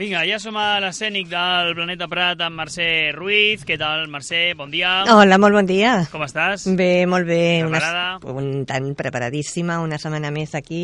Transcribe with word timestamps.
Vinga, 0.00 0.22
ja 0.24 0.38
som 0.40 0.56
a 0.56 0.78
l'escènic 0.80 1.26
del 1.28 1.74
Planeta 1.76 2.06
Prat 2.08 2.40
amb 2.40 2.56
Mercè 2.56 3.10
Ruiz. 3.12 3.66
Què 3.68 3.76
tal, 3.76 4.06
Mercè? 4.08 4.54
Bon 4.56 4.70
dia. 4.72 4.94
Hola, 5.12 5.36
molt 5.36 5.58
bon 5.58 5.68
dia. 5.68 5.90
Com 6.08 6.24
estàs? 6.24 6.64
Bé, 6.78 7.04
molt 7.04 7.28
bé. 7.28 7.60
Preparada? 7.66 8.06
Una, 8.24 8.38
un 8.40 8.64
tant 8.64 8.88
preparadíssima, 8.96 9.76
una 9.84 10.00
setmana 10.00 10.32
més 10.32 10.56
aquí 10.56 10.80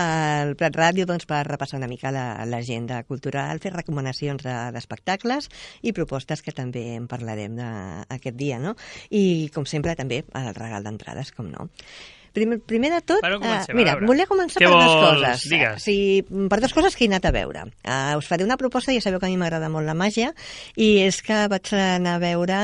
al 0.00 0.54
Prat 0.56 0.80
Ràdio 0.80 1.04
doncs, 1.04 1.28
per 1.28 1.42
repassar 1.44 1.82
una 1.82 1.90
mica 1.92 2.08
l'agenda 2.08 3.02
la, 3.02 3.04
cultural, 3.04 3.60
fer 3.60 3.76
recomanacions 3.76 4.48
d'espectacles 4.48 5.52
i 5.84 5.92
propostes 5.92 6.40
que 6.40 6.56
també 6.56 6.94
en 6.96 7.12
parlarem 7.12 7.60
de, 7.60 7.70
aquest 8.16 8.40
dia, 8.40 8.56
no? 8.56 8.72
I, 9.12 9.50
com 9.52 9.68
sempre, 9.68 9.98
també 10.00 10.24
el 10.32 10.54
regal 10.56 10.88
d'entrades, 10.88 11.36
com 11.36 11.52
no. 11.52 11.68
Primer, 12.36 12.58
primer 12.60 12.90
de 12.92 13.00
tot, 13.00 13.24
uh, 13.24 13.56
mira, 13.72 13.94
volia 14.04 14.26
començar 14.28 14.60
Què 14.60 14.68
per 14.68 14.76
dues 14.76 14.92
coses. 14.92 15.44
Digues. 15.48 15.84
Sí, 15.86 15.96
per 16.52 16.58
dues 16.60 16.74
coses 16.76 16.96
que 16.96 17.06
he 17.06 17.08
anat 17.08 17.24
a 17.24 17.32
veure. 17.32 17.62
Uh, 17.80 18.18
us 18.20 18.28
faré 18.28 18.44
una 18.44 18.58
proposta, 18.60 18.92
ja 18.92 19.00
sabeu 19.00 19.22
que 19.22 19.24
a 19.24 19.32
mi 19.32 19.38
m'agrada 19.40 19.70
molt 19.72 19.88
la 19.88 19.94
màgia, 19.96 20.34
i 20.76 20.98
és 21.06 21.22
que 21.24 21.46
vaig 21.48 21.70
anar 21.80 22.18
a 22.18 22.20
veure 22.20 22.58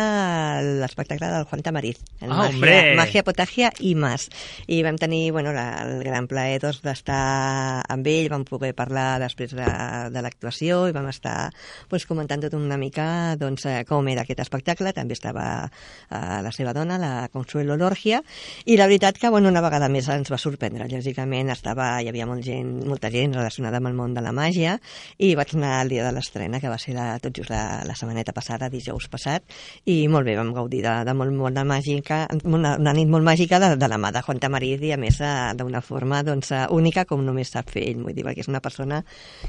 l'espectacle 0.83 1.31
del 1.33 1.47
Juan 1.49 1.65
Tamariz. 1.65 2.03
el 2.21 2.29
Ah, 2.29 2.37
Magia, 2.43 2.51
hombre! 2.51 2.75
Magia, 3.01 3.23
Potagia 3.25 3.71
i 3.81 3.95
Mas. 3.97 4.29
I 4.69 4.83
vam 4.85 4.99
tenir 5.01 5.31
bueno, 5.33 5.55
la, 5.57 5.67
el 5.87 6.05
gran 6.05 6.29
plaer 6.29 6.61
doncs, 6.61 6.83
d'estar 6.85 7.81
amb 7.89 8.13
ell, 8.13 8.29
vam 8.29 8.45
poder 8.45 8.75
parlar 8.77 9.23
després 9.25 9.57
de, 9.57 9.71
de 10.13 10.25
l'actuació 10.25 10.83
i 10.91 10.93
vam 10.93 11.09
estar 11.09 11.49
doncs, 11.89 12.07
comentant 12.11 12.45
tot 12.45 12.59
una 12.59 12.77
mica 12.77 13.39
doncs, 13.41 13.65
eh, 13.71 13.81
com 13.89 14.09
era 14.13 14.27
aquest 14.27 14.45
espectacle. 14.45 14.93
També 14.93 15.17
estava 15.17 15.47
eh, 15.65 16.39
la 16.45 16.53
seva 16.53 16.77
dona, 16.77 17.01
la 17.01 17.15
Consuelo 17.33 17.79
Lorgia, 17.81 18.21
i 18.67 18.77
la 18.77 18.91
veritat 18.91 19.17
que 19.17 19.33
bueno, 19.33 19.49
una 19.49 19.62
vegada 19.63 19.89
més 19.93 20.09
ens 20.13 20.31
va 20.33 20.39
sorprendre. 20.41 20.89
Lògicament 20.91 21.53
estava, 21.55 21.89
hi 22.03 22.11
havia 22.11 22.27
molt 22.29 22.45
gent, 22.47 22.73
molta 22.89 23.11
gent 23.13 23.37
relacionada 23.37 23.79
amb 23.81 23.91
el 23.91 23.97
món 23.99 24.15
de 24.17 24.23
la 24.25 24.35
màgia 24.37 24.77
i 25.19 25.33
vaig 25.39 25.55
anar 25.57 25.75
el 25.83 25.93
dia 25.95 26.07
de 26.07 26.13
l'estrena, 26.15 26.61
que 26.61 26.71
va 26.71 26.79
ser 26.83 26.97
la, 26.97 27.07
tot 27.23 27.35
just 27.37 27.53
la, 27.53 27.83
la 27.87 27.97
setmaneta 27.99 28.35
passada, 28.37 28.71
dijous 28.73 29.09
passat, 29.13 29.47
i 29.87 30.07
molt 30.13 30.29
bé, 30.29 30.37
vam 30.39 30.53
gaudir 30.57 30.83
de, 30.85 30.95
de 31.07 31.15
molt, 31.17 31.35
molt 31.37 31.57
de 31.57 31.65
màgica, 31.69 32.25
una, 32.45 32.75
una 32.81 32.95
nit 32.97 33.11
molt 33.11 33.27
màgica 33.27 33.61
de, 33.63 33.73
de 33.81 33.91
la 33.91 33.99
mà 34.03 34.13
de 34.15 34.23
Juan 34.27 34.43
Tamariz 34.43 34.83
i 34.83 34.93
a 34.95 34.99
més 35.01 35.21
eh, 35.23 35.33
d'una 35.59 35.83
forma 35.85 36.23
doncs, 36.27 36.53
eh, 36.53 36.65
única 36.75 37.07
com 37.09 37.25
només 37.25 37.53
sap 37.55 37.71
fer 37.73 37.85
ell, 37.91 38.03
vull 38.05 38.17
dir, 38.17 38.27
perquè 38.27 38.45
és 38.45 38.51
una 38.51 38.63
persona 38.65 39.03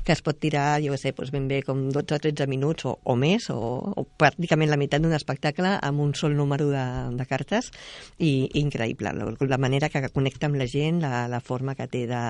que 0.04 0.14
es 0.16 0.24
pot 0.26 0.40
tirar, 0.40 0.80
jo 0.84 0.98
sé, 1.00 1.14
doncs 1.18 1.34
ben 1.34 1.48
bé 1.50 1.62
com 1.66 1.88
12 1.94 2.18
o 2.18 2.22
13 2.28 2.48
minuts 2.52 2.88
o, 2.90 2.98
o 3.04 3.18
més, 3.20 3.50
o, 3.54 3.60
o 3.94 4.06
pràcticament 4.20 4.72
la 4.72 4.80
meitat 4.80 5.04
d'un 5.04 5.16
espectacle 5.16 5.78
amb 5.82 6.04
un 6.04 6.14
sol 6.18 6.36
número 6.38 6.70
de, 6.72 6.84
de 7.18 7.28
cartes 7.30 7.72
i 8.20 8.50
increïble, 8.62 9.14
la, 9.18 9.32
la 9.54 9.62
manera 9.62 9.90
que 9.90 10.03
connecta 10.10 10.48
amb 10.50 10.58
la 10.60 10.68
gent, 10.68 11.00
la, 11.04 11.28
la 11.32 11.40
forma 11.40 11.76
que 11.76 11.88
té 11.88 12.06
de, 12.10 12.22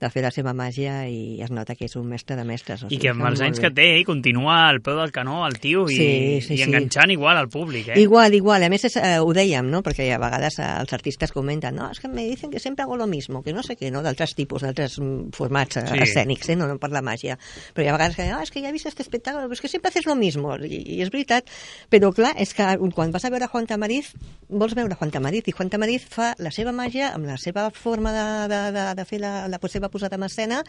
de 0.00 0.10
fer 0.10 0.22
la 0.24 0.30
seva 0.30 0.54
màgia 0.56 1.02
i 1.10 1.40
es 1.42 1.50
nota 1.50 1.74
que 1.74 1.84
és 1.88 1.96
un 1.96 2.06
mestre 2.08 2.36
de 2.38 2.44
mestres. 2.48 2.84
O 2.84 2.86
I 2.86 2.94
sigui, 2.96 3.02
que 3.02 3.10
amb 3.12 3.26
els 3.28 3.40
anys 3.44 3.60
bé. 3.60 3.66
que 3.68 3.72
té, 3.74 3.86
ell 3.98 4.04
continua 4.08 4.68
al 4.68 4.80
peu 4.80 4.96
del 4.98 5.12
canó, 5.12 5.42
el 5.46 5.58
tio, 5.60 5.86
i, 5.90 5.96
Sí, 5.96 6.08
sí, 6.46 6.54
i 6.54 6.56
sí. 6.58 6.62
enganxant 6.68 7.10
igual 7.12 7.36
al 7.36 7.48
públic, 7.48 7.88
eh? 7.94 8.00
Igual, 8.00 8.34
igual. 8.34 8.62
A 8.64 8.70
més, 8.72 8.84
és, 8.88 8.96
eh, 8.96 9.18
ho 9.20 9.32
dèiem, 9.36 9.68
no? 9.70 9.82
Perquè 9.82 10.08
a 10.14 10.18
vegades 10.22 10.58
eh, 10.60 10.68
els 10.80 10.92
artistes 10.96 11.32
comenten 11.32 11.74
no, 11.76 11.90
és 11.90 12.00
que 12.00 12.08
me 12.08 12.24
dicen 12.28 12.50
que 12.50 12.60
sempre 12.60 12.84
hago 12.84 12.96
lo 12.96 13.06
mismo, 13.06 13.42
que 13.42 13.52
no 13.52 13.62
sé 13.62 13.76
què, 13.76 13.90
no? 13.92 14.02
D'altres 14.02 14.34
tipus, 14.38 14.62
d'altres 14.62 14.98
mm, 15.00 15.30
formats 15.36 15.76
eh, 15.80 15.86
Sí. 15.90 15.98
escènics, 16.08 16.48
eh? 16.52 16.56
No, 16.56 16.66
no 16.68 16.78
per 16.78 16.90
la 16.92 17.02
màgia. 17.02 17.38
Però 17.74 17.84
hi 17.84 17.88
ha 17.90 17.96
vegades 17.96 18.16
que 18.16 18.22
diuen, 18.26 18.36
ah, 18.38 18.42
és 18.44 18.50
que 18.50 18.60
ja 18.62 18.68
he 18.70 18.72
vist 18.76 18.86
este 18.86 19.02
espectacle, 19.02 19.42
però 19.48 19.56
és 19.56 19.60
que 19.64 19.68
sempre 19.72 19.88
haces 19.90 20.06
lo 20.06 20.14
mismo. 20.16 20.54
I, 20.60 20.82
I 20.96 21.00
és 21.02 21.10
veritat. 21.10 21.48
Però, 21.90 22.12
clar, 22.14 22.34
és 22.40 22.52
que 22.54 22.66
quan 22.94 23.10
vas 23.14 23.24
a 23.24 23.30
veure 23.32 23.48
Juan 23.48 23.66
Tamariz, 23.66 24.12
vols 24.48 24.74
veure 24.76 24.94
Juan 24.98 25.10
Tamariz, 25.10 25.46
i 25.48 25.52
Juan 25.56 25.70
Tamariz 25.72 26.04
fa 26.10 26.34
la 26.38 26.50
seva 26.52 26.72
màgia 26.76 26.99
amb 27.08 27.26
la 27.26 27.36
seva 27.40 27.68
forma 27.72 28.12
de, 28.12 28.24
de, 28.52 28.60
de, 28.76 28.84
de 29.00 29.04
fer 29.08 29.20
la, 29.22 29.48
la 29.48 29.58
seva 29.68 29.88
posada 29.88 30.16
en 30.20 30.24
escena 30.28 30.62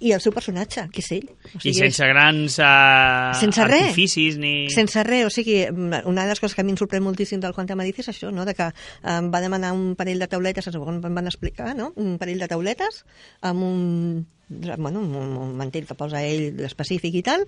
i 0.00 0.12
el 0.16 0.20
seu 0.24 0.32
personatge, 0.32 0.86
que 0.92 1.02
és 1.02 1.10
ell. 1.12 1.26
O 1.54 1.58
I 1.62 1.70
és- 1.72 1.76
sense 1.80 2.06
grans 2.08 2.54
uh, 2.58 3.34
Sense 3.36 3.64
res. 3.68 3.82
artificis 3.90 4.38
ni... 4.40 4.70
sense 4.72 5.02
res, 5.04 5.26
o 5.26 5.30
sigui, 5.34 5.58
mm, 5.68 6.06
una 6.08 6.24
de 6.24 6.32
les 6.32 6.40
coses 6.40 6.54
que 6.56 6.62
a 6.62 6.64
mi 6.64 6.72
em 6.72 6.78
sorprèn 6.80 7.04
moltíssim 7.04 7.40
del 7.42 7.52
Juan 7.52 7.68
Tamariz 7.68 7.98
és 8.00 8.08
això, 8.08 8.30
no? 8.32 8.46
de 8.48 8.54
que 8.56 8.70
em 9.04 9.28
va 9.32 9.42
demanar 9.44 9.74
un 9.76 9.94
parell 10.00 10.18
de 10.22 10.28
tauletes, 10.32 10.64
segons 10.72 11.04
em 11.04 11.14
van 11.20 11.28
explicar, 11.28 11.74
no? 11.76 11.92
un 12.00 12.16
parell 12.18 12.40
de 12.40 12.48
tauletes 12.48 13.04
amb 13.42 13.62
un 13.66 14.26
bueno, 14.50 14.98
un, 14.98 15.36
un 15.38 15.52
mantell 15.54 15.84
que 15.86 15.94
posa 15.94 16.24
ell 16.26 16.58
específic 16.66 17.14
i 17.14 17.22
tal, 17.22 17.44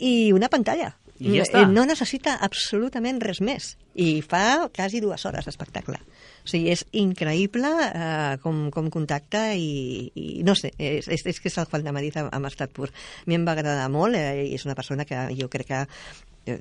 i 0.00 0.30
una 0.32 0.48
pantalla. 0.48 0.94
I 1.18 1.38
ja 1.38 1.44
està. 1.46 1.64
No 1.66 1.84
necessita 1.88 2.36
absolutament 2.46 3.20
res 3.22 3.40
més. 3.44 3.72
I 3.98 4.20
fa 4.22 4.68
quasi 4.74 5.00
dues 5.02 5.24
hores 5.26 5.48
d'espectacle. 5.48 5.98
O 5.98 6.50
sigui, 6.50 6.70
és 6.72 6.84
increïble 6.96 7.72
eh, 7.88 8.36
com, 8.44 8.68
com 8.74 8.90
contacta 8.94 9.48
i, 9.58 10.08
i 10.14 10.28
no 10.46 10.54
sé, 10.58 10.70
és, 10.78 11.10
és, 11.10 11.26
és 11.26 11.42
que 11.42 11.50
és 11.50 11.58
el 11.58 11.66
Juan 11.70 11.84
de 11.86 11.94
Madrid 11.96 12.18
en, 12.22 12.30
en 12.32 12.48
estat 12.48 12.72
pur. 12.74 12.92
A 12.92 13.26
mi 13.26 13.38
em 13.38 13.46
va 13.48 13.56
agradar 13.58 13.88
molt 13.92 14.18
eh, 14.18 14.46
i 14.46 14.54
és 14.56 14.66
una 14.68 14.78
persona 14.78 15.08
que 15.08 15.26
jo 15.34 15.50
crec 15.52 15.72
que 15.72 15.84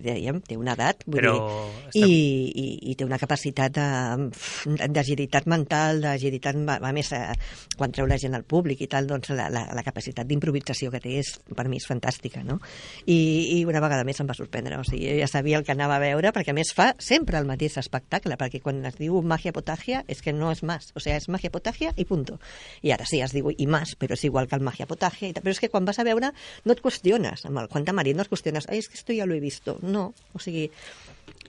dèiem, 0.03 0.41
té 0.45 0.57
una 0.59 0.73
edat 0.77 1.03
vull 1.07 1.19
Però 1.21 1.33
dir, 1.33 1.81
està- 1.87 2.07
i, 2.07 2.17
i, 2.51 2.65
i 2.91 2.95
té 2.99 3.05
una 3.07 3.17
capacitat 3.21 3.71
de- 3.77 4.87
d'agilitat 4.87 5.47
mental, 5.47 6.01
d'agilitat, 6.03 6.55
a 6.77 6.91
més, 6.93 7.11
eh, 7.13 7.33
quan 7.77 7.91
treu 7.91 8.07
la 8.09 8.17
gent 8.19 8.35
al 8.35 8.43
públic 8.43 8.81
i 8.81 8.87
tal, 8.91 9.07
doncs 9.07 9.29
la, 9.35 9.47
la, 9.53 9.65
la 9.73 9.83
capacitat 9.85 10.27
d'improvisació 10.27 10.91
que 10.91 10.99
té 11.03 11.17
és, 11.21 11.33
per 11.55 11.67
mi 11.69 11.77
és 11.81 11.87
fantàstica, 11.87 12.43
no? 12.43 12.59
I, 13.05 13.17
I 13.59 13.65
una 13.65 13.81
vegada 13.83 14.03
més 14.07 14.19
em 14.21 14.27
va 14.29 14.35
sorprendre, 14.37 14.77
o 14.79 14.83
sigui, 14.87 15.07
jo 15.13 15.17
ja 15.21 15.27
sabia 15.31 15.57
el 15.59 15.65
que 15.65 15.73
anava 15.75 15.97
a 15.97 16.03
veure, 16.03 16.31
perquè 16.35 16.51
a 16.53 16.57
més 16.57 16.73
fa 16.75 16.91
sempre 16.99 17.37
el 17.39 17.47
mateix 17.49 17.77
espectacle, 17.81 18.37
perquè 18.39 18.61
quan 18.63 18.83
es 18.85 18.97
diu 18.99 19.21
magia 19.21 19.53
potagia 19.55 20.03
és 20.07 20.21
que 20.21 20.33
no 20.33 20.51
és 20.51 20.63
más, 20.63 20.91
o 20.95 20.99
sigui, 21.03 21.15
és 21.17 21.29
magia 21.29 21.51
potagia 21.53 21.93
i 21.97 22.05
punto. 22.05 22.39
I 22.81 22.91
ara 22.95 23.05
sí, 23.09 23.21
es 23.21 23.33
diu 23.35 23.49
i 23.55 23.67
más, 23.67 23.95
però 23.99 24.17
és 24.17 24.23
igual 24.27 24.47
que 24.47 24.55
el 24.57 24.65
magia 24.65 24.87
potagia, 24.87 25.29
i 25.29 25.33
tal. 25.33 25.43
però 25.43 25.55
és 25.55 25.59
que 25.61 25.69
quan 25.69 25.85
vas 25.85 25.99
a 25.99 26.03
veure 26.07 26.31
no 26.65 26.73
et 26.73 26.81
qüestiones, 26.83 27.45
amb 27.47 27.59
el 27.61 27.67
Juan 27.71 27.85
Tamarit 27.85 28.15
no 28.17 28.23
et 28.25 28.29
qüestiones, 28.31 28.67
ai, 28.69 28.79
és 28.79 28.89
que 28.89 28.97
esto 28.97 29.13
ja 29.15 29.25
lo 29.25 29.35
he 29.35 29.39
visto, 29.39 29.76
no, 29.81 30.13
o 30.33 30.39
sigui, 30.39 30.69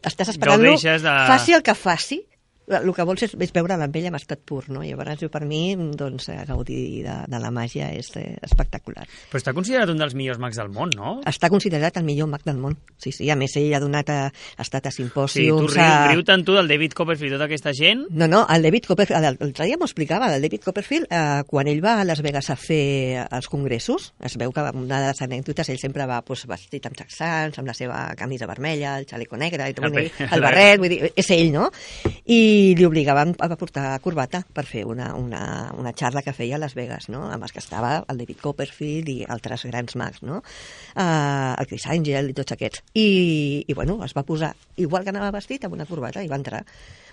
estàs 0.03 0.29
esperant-lo, 0.35 0.65
de- 1.03 1.27
faci 1.29 1.53
el 1.55 1.63
que 1.63 1.75
faci, 1.75 2.21
el 2.69 2.93
que 2.95 3.05
vols 3.09 3.23
és, 3.25 3.35
és 3.41 3.53
veure 3.55 3.75
amb 3.79 3.97
ell 3.97 4.07
en 4.11 4.17
estat 4.19 4.41
pur, 4.45 4.65
no? 4.69 4.83
I 4.85 4.91
llavors, 4.93 5.21
jo, 5.23 5.29
per 5.33 5.45
mi, 5.49 5.75
doncs, 5.77 6.29
eh, 6.33 6.43
gaudir 6.49 7.05
de, 7.07 7.15
de 7.29 7.41
la 7.41 7.51
màgia 7.55 7.91
és 7.97 8.11
eh, 8.21 8.37
espectacular. 8.45 9.07
Però 9.31 9.41
està 9.41 9.55
considerat 9.57 9.89
un 9.93 9.99
dels 10.03 10.15
millors 10.19 10.39
mags 10.43 10.59
del 10.61 10.69
món, 10.75 10.91
no? 10.97 11.17
Està 11.29 11.49
considerat 11.53 11.97
el 12.01 12.05
millor 12.05 12.29
mag 12.29 12.45
del 12.45 12.59
món. 12.61 12.77
Sí, 12.99 13.13
sí, 13.15 13.29
a 13.31 13.37
més, 13.39 13.55
ell 13.61 13.73
ha 13.77 13.81
donat 13.81 14.11
a, 14.13 14.19
ha 14.29 14.63
estat 14.67 14.87
a 14.87 14.93
Sí, 14.93 15.03
tu 15.03 15.09
simpòsiums... 15.09 15.75
riu, 15.75 15.83
a... 15.85 16.09
riu 16.13 16.25
tant 16.27 16.45
tu 16.45 16.55
del 16.57 16.69
David 16.69 16.95
Copperfield 16.99 17.33
i 17.33 17.37
tota 17.37 17.47
aquesta 17.49 17.73
gent. 17.77 18.07
No, 18.11 18.27
no, 18.29 18.45
el 18.51 18.63
David 18.67 18.87
Copperfield, 18.91 19.25
el- 19.25 19.39
l'altre 19.41 19.67
dia 19.69 19.79
m'ho 19.79 19.87
explicava, 19.89 20.29
el 20.35 20.43
David 20.43 20.65
Copperfield, 20.65 21.07
eh, 21.11 21.43
quan 21.49 21.69
ell 21.71 21.83
va 21.85 21.99
a 22.01 22.05
Las 22.09 22.23
Vegas 22.25 22.51
a 22.51 22.57
fer 22.59 23.25
els 23.31 23.49
congressos, 23.49 24.13
es 24.25 24.37
veu 24.41 24.53
que 24.53 24.65
una 24.75 25.01
de 25.01 25.13
les 25.13 25.23
anècdotes, 25.25 25.69
ell 25.73 25.79
sempre 25.81 26.07
va 26.11 26.21
pues, 26.27 26.45
vestit 26.51 26.87
amb 26.89 26.97
texans, 26.99 27.59
amb 27.61 27.69
la 27.71 27.75
seva 27.77 28.03
camisa 28.19 28.47
vermella, 28.51 28.97
el 28.99 29.07
xaleco 29.09 29.37
negre, 29.41 29.71
i 29.71 29.77
tot, 29.77 29.87
El 29.89 29.95
pe- 29.95 30.11
el 30.35 30.43
barret, 30.45 30.79
vull 30.83 30.93
dir, 30.93 31.13
és 31.15 31.31
ell, 31.37 31.53
no? 31.55 31.69
I 32.27 32.41
li 32.79 32.85
obligaven 32.87 33.35
a 33.39 33.49
portar 33.61 33.87
corbata 34.05 34.41
per 34.55 34.65
fer 34.67 34.85
una, 34.89 35.11
una, 35.19 35.41
una 35.77 35.93
xarra 35.97 36.23
que 36.25 36.33
feia 36.37 36.57
a 36.57 36.63
Las 36.63 36.75
Vegas, 36.79 37.09
no? 37.13 37.25
Amb 37.31 37.45
els 37.47 37.53
que 37.55 37.63
estava 37.63 37.91
el 38.09 38.21
David 38.23 38.41
Copperfield 38.43 39.11
i 39.13 39.17
altres 39.29 39.67
grans 39.69 39.97
mags, 40.01 40.23
no? 40.27 40.41
Uh, 40.95 41.55
el 41.59 41.69
Chris 41.71 41.87
Angel 41.93 42.31
i 42.33 42.37
tots 42.37 42.57
aquests. 42.57 42.85
I, 42.95 43.09
I, 43.67 43.77
bueno, 43.77 43.99
es 44.07 44.17
va 44.17 44.25
posar, 44.27 44.55
igual 44.77 45.05
que 45.05 45.13
anava 45.15 45.31
vestit, 45.35 45.67
amb 45.69 45.77
una 45.77 45.87
corbata, 45.89 46.25
i 46.25 46.31
va 46.31 46.39
entrar. 46.41 46.65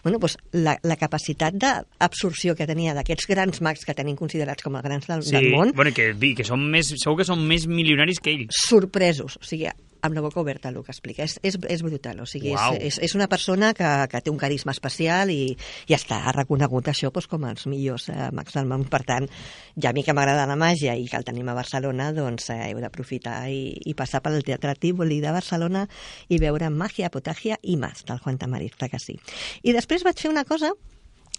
Bueno, 0.05 0.19
doncs 0.21 0.37
la, 0.53 0.75
la 0.85 0.95
capacitat 1.01 1.55
d'absorció 1.57 2.53
que 2.55 2.67
tenia 2.69 2.93
d'aquests 2.93 3.27
grans 3.29 3.61
mags 3.65 3.85
que 3.87 3.95
tenim 3.97 4.17
considerats 4.19 4.63
com 4.63 4.75
a 4.77 4.83
grans 4.85 5.07
del, 5.09 5.23
Sí, 5.25 5.33
del 5.33 5.49
món, 5.55 5.73
bueno, 5.75 5.93
que, 5.97 6.11
vi, 6.13 6.35
que 6.37 6.45
són 6.45 6.61
més, 6.71 6.93
segur 7.01 7.17
que 7.21 7.27
són 7.27 7.41
més 7.49 7.65
milionaris 7.67 8.21
que 8.21 8.35
ell. 8.35 8.45
sorpresos. 8.53 9.39
O 9.41 9.45
sigui, 9.45 9.71
amb 10.05 10.17
la 10.17 10.23
boca 10.25 10.41
oberta 10.41 10.69
el 10.71 10.79
que 10.83 10.93
explica. 10.93 11.25
És, 11.25 11.37
és, 11.43 11.57
és 11.69 11.83
brutal. 11.85 12.21
O 12.23 12.27
sigui, 12.29 12.53
Uau. 12.55 12.77
és, 12.77 12.95
és, 12.95 12.99
és 13.09 13.15
una 13.17 13.27
persona 13.31 13.73
que, 13.77 13.89
que 14.11 14.21
té 14.21 14.31
un 14.33 14.39
carisma 14.41 14.73
especial 14.75 15.31
i, 15.33 15.55
i 15.87 15.97
està 15.97 16.21
reconegut 16.35 16.89
això 16.91 17.11
doncs, 17.11 17.29
com 17.31 17.45
els 17.49 17.67
millors 17.71 18.09
eh, 18.13 18.29
mags 18.35 18.57
del 18.57 18.69
món. 18.69 18.87
Per 18.91 19.01
tant, 19.07 19.29
ja 19.75 19.91
a 19.91 19.97
mi 19.97 20.05
que 20.05 20.15
m'agrada 20.15 20.47
la 20.49 20.57
màgia 20.59 20.95
i 20.95 21.07
que 21.11 21.19
el 21.19 21.27
tenim 21.27 21.49
a 21.49 21.57
Barcelona, 21.57 22.11
doncs 22.15 22.49
eh, 22.53 22.61
heu 22.69 22.81
d'aprofitar 22.83 23.37
i, 23.51 23.69
i 23.85 23.95
passar 23.97 24.23
pel 24.25 24.41
Teatre 24.45 24.75
Tívoli 24.79 25.21
de 25.23 25.33
Barcelona 25.35 25.85
i 26.29 26.41
veure 26.41 26.71
Màgia, 26.73 27.11
Potagia 27.13 27.59
i 27.63 27.77
Mas, 27.79 28.03
del 28.07 28.19
Juan 28.23 28.41
Tamariz, 28.41 28.75
clar 28.75 28.91
que 28.91 29.01
sí. 29.01 29.19
I 29.63 29.75
després 29.75 30.05
vaig 30.05 30.19
fer 30.21 30.33
una 30.33 30.45
cosa 30.47 30.73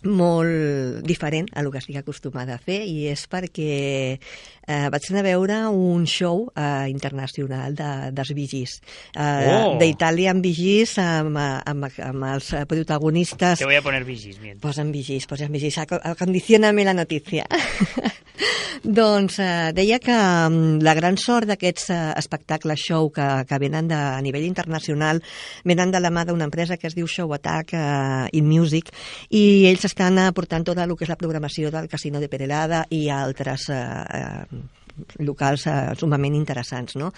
molt 0.05 1.01
diferent 1.07 1.49
a 1.57 1.63
lo 1.65 1.71
que 1.73 1.79
estic 1.81 1.97
acostumada 1.97 2.57
a 2.57 2.63
fer 2.63 2.83
i 2.87 3.07
és 3.11 3.23
perquè 3.33 3.71
eh, 4.19 4.89
vaig 4.93 5.09
anar 5.11 5.23
a 5.23 5.27
veure 5.27 5.57
un 5.73 6.05
show 6.07 6.45
eh, 6.55 6.87
internacional 6.93 7.75
de, 7.79 7.91
dels 8.13 8.35
vigis 8.37 8.77
eh, 9.15 9.47
Oh! 9.57 9.77
d'Italian 9.81 10.43
vigis 10.45 10.97
amb, 11.03 11.39
amb, 11.39 11.89
amb 12.03 12.29
els 12.35 12.53
protagonistes 12.69 13.59
Te 13.59 13.65
voy 13.69 13.77
a 13.79 13.83
poner 13.83 14.05
vigis, 14.05 14.39
bien. 14.43 14.59
Posen 14.61 14.93
vigis, 14.93 15.27
posen 15.27 15.53
vigis, 15.53 15.79
Aco- 15.79 16.01
acondicioname 16.03 16.85
la 16.85 16.95
notícia. 16.95 17.47
doncs 19.01 19.39
eh, 19.41 19.73
deia 19.77 19.99
que 20.03 20.15
mm, 20.15 20.83
la 20.87 20.95
gran 20.95 21.19
sort 21.21 21.49
d'aquests 21.51 21.91
eh, 21.91 21.99
espectacles 22.19 22.81
show 22.81 23.11
que, 23.13 23.27
que 23.49 23.59
venen 23.59 23.89
de, 23.89 23.97
a 23.97 24.21
nivell 24.23 24.47
internacional 24.47 25.23
venen 25.65 25.93
de 25.93 26.01
la 26.01 26.11
mà 26.11 26.27
d'una 26.27 26.49
empresa 26.49 26.77
que 26.77 26.89
es 26.89 26.97
diu 26.97 27.07
Show 27.07 27.35
Attack 27.35 27.75
eh, 27.75 28.39
in 28.39 28.49
Music 28.49 28.93
i 29.31 29.67
ells 29.71 29.87
estan 29.89 30.19
aportant 30.23 30.67
tota 30.67 30.85
el 30.85 30.97
que 30.97 31.07
és 31.07 31.13
la 31.13 31.21
programació 31.21 31.71
del 31.71 31.89
Casino 31.89 32.21
de 32.21 32.31
Perelada 32.33 32.87
i 32.91 33.09
altres 33.11 33.69
eh, 33.71 33.77
eh, 33.77 34.86
locals 35.19 35.67
eh, 35.67 35.95
sumament 35.99 36.35
interessants, 36.37 36.97
no? 36.97 37.13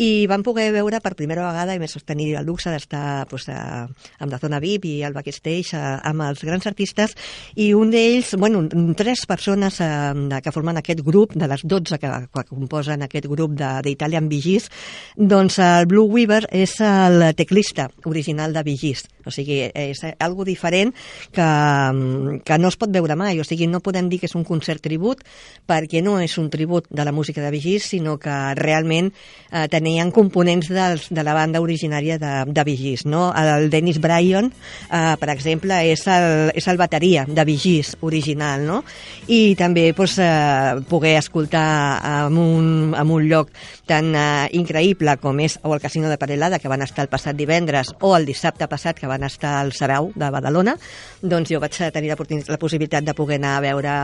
I 0.00 0.26
vam 0.30 0.44
poder 0.46 0.70
veure 0.74 1.00
per 1.00 1.14
primera 1.18 1.46
vegada, 1.48 1.74
i 1.74 1.82
més 1.82 1.96
tenir 2.06 2.32
el 2.38 2.46
luxe 2.46 2.72
d'estar 2.72 3.26
pues, 3.30 3.48
a, 3.52 3.86
amb 4.18 4.32
la 4.32 4.40
zona 4.42 4.60
VIP 4.62 4.88
i 4.90 4.94
al 5.06 5.14
backstage 5.16 5.76
a, 5.78 6.00
amb 6.10 6.26
els 6.26 6.44
grans 6.46 6.66
artistes, 6.70 7.14
i 7.56 7.70
un 7.76 7.92
d'ells, 7.92 8.34
bueno, 8.40 8.64
tres 8.98 9.26
persones 9.30 9.80
eh, 9.84 10.40
que 10.42 10.54
formen 10.54 10.80
aquest 10.80 11.04
grup, 11.06 11.36
de 11.38 11.48
les 11.50 11.64
12 11.64 12.00
que, 12.00 12.12
que 12.34 12.46
composen 12.48 13.06
aquest 13.06 13.28
grup 13.30 13.54
d'Italian 13.58 14.28
Vigis, 14.30 14.70
doncs 15.16 15.60
el 15.62 15.86
Blue 15.90 16.10
Weaver 16.10 16.44
és 16.50 16.76
el 16.84 17.30
teclista 17.38 17.90
original 18.04 18.54
de 18.56 18.64
Vigis, 18.66 19.06
o 19.26 19.32
sigui, 19.34 19.60
és 19.74 20.00
algo 20.18 20.46
diferent 20.48 20.94
que, 21.34 21.48
que 22.44 22.58
no 22.58 22.70
es 22.70 22.78
pot 22.80 22.92
veure 22.92 23.16
mai, 23.18 23.40
o 23.40 23.46
sigui, 23.46 23.68
no 23.70 23.82
podem 23.84 24.08
dir 24.10 24.20
que 24.20 24.28
és 24.30 24.36
un 24.38 24.46
concert 24.48 24.82
tribut 24.82 25.22
perquè 25.68 26.02
no 26.04 26.18
és 26.20 26.36
un 26.40 26.50
tribut 26.52 26.88
de 26.90 27.04
la 27.04 27.12
música 27.12 27.19
de 27.28 27.50
Vigis, 27.50 27.84
sinó 27.84 28.18
que 28.18 28.54
realment 28.54 29.12
eh, 29.52 29.68
tenien 29.68 30.10
components 30.10 30.68
dels, 30.68 31.08
de 31.10 31.22
la 31.22 31.34
banda 31.34 31.60
originària 31.60 32.18
de, 32.18 32.32
de 32.46 32.64
Vigis, 32.64 33.04
no? 33.06 33.30
El 33.36 33.70
Dennis 33.70 34.00
Bryan, 34.00 34.50
eh, 34.90 35.16
per 35.20 35.30
exemple, 35.30 35.76
és 35.90 36.06
el, 36.08 36.50
és 36.54 36.66
el 36.68 36.80
bateria 36.80 37.26
de 37.28 37.44
Vigis 37.44 37.96
original, 38.00 38.64
no? 38.66 38.82
I 39.28 39.54
també 39.58 39.92
pues, 39.94 40.16
eh, 40.18 40.80
poder 40.88 41.16
escoltar 41.18 42.00
en 42.26 42.38
un, 42.38 42.94
en 42.96 43.10
un 43.10 43.28
lloc 43.28 43.50
tan 43.86 44.14
eh, 44.14 44.48
increïble 44.56 45.16
com 45.20 45.40
és 45.40 45.58
o 45.62 45.74
el 45.74 45.82
Casino 45.82 46.08
de 46.08 46.18
Parelada, 46.18 46.58
que 46.58 46.70
van 46.70 46.82
estar 46.82 47.04
el 47.04 47.12
passat 47.12 47.36
divendres, 47.36 47.92
o 48.00 48.14
el 48.16 48.26
dissabte 48.28 48.68
passat, 48.70 48.98
que 48.98 49.10
van 49.10 49.24
estar 49.26 49.58
al 49.60 49.72
Sarau 49.76 50.12
de 50.14 50.30
Badalona, 50.30 50.76
doncs 51.20 51.50
jo 51.50 51.60
vaig 51.60 51.76
tenir 51.92 52.14
la, 52.14 52.18
la 52.48 52.58
possibilitat 52.60 53.04
de 53.04 53.14
poder 53.14 53.40
anar 53.40 53.56
a 53.58 53.64
veure 53.64 53.96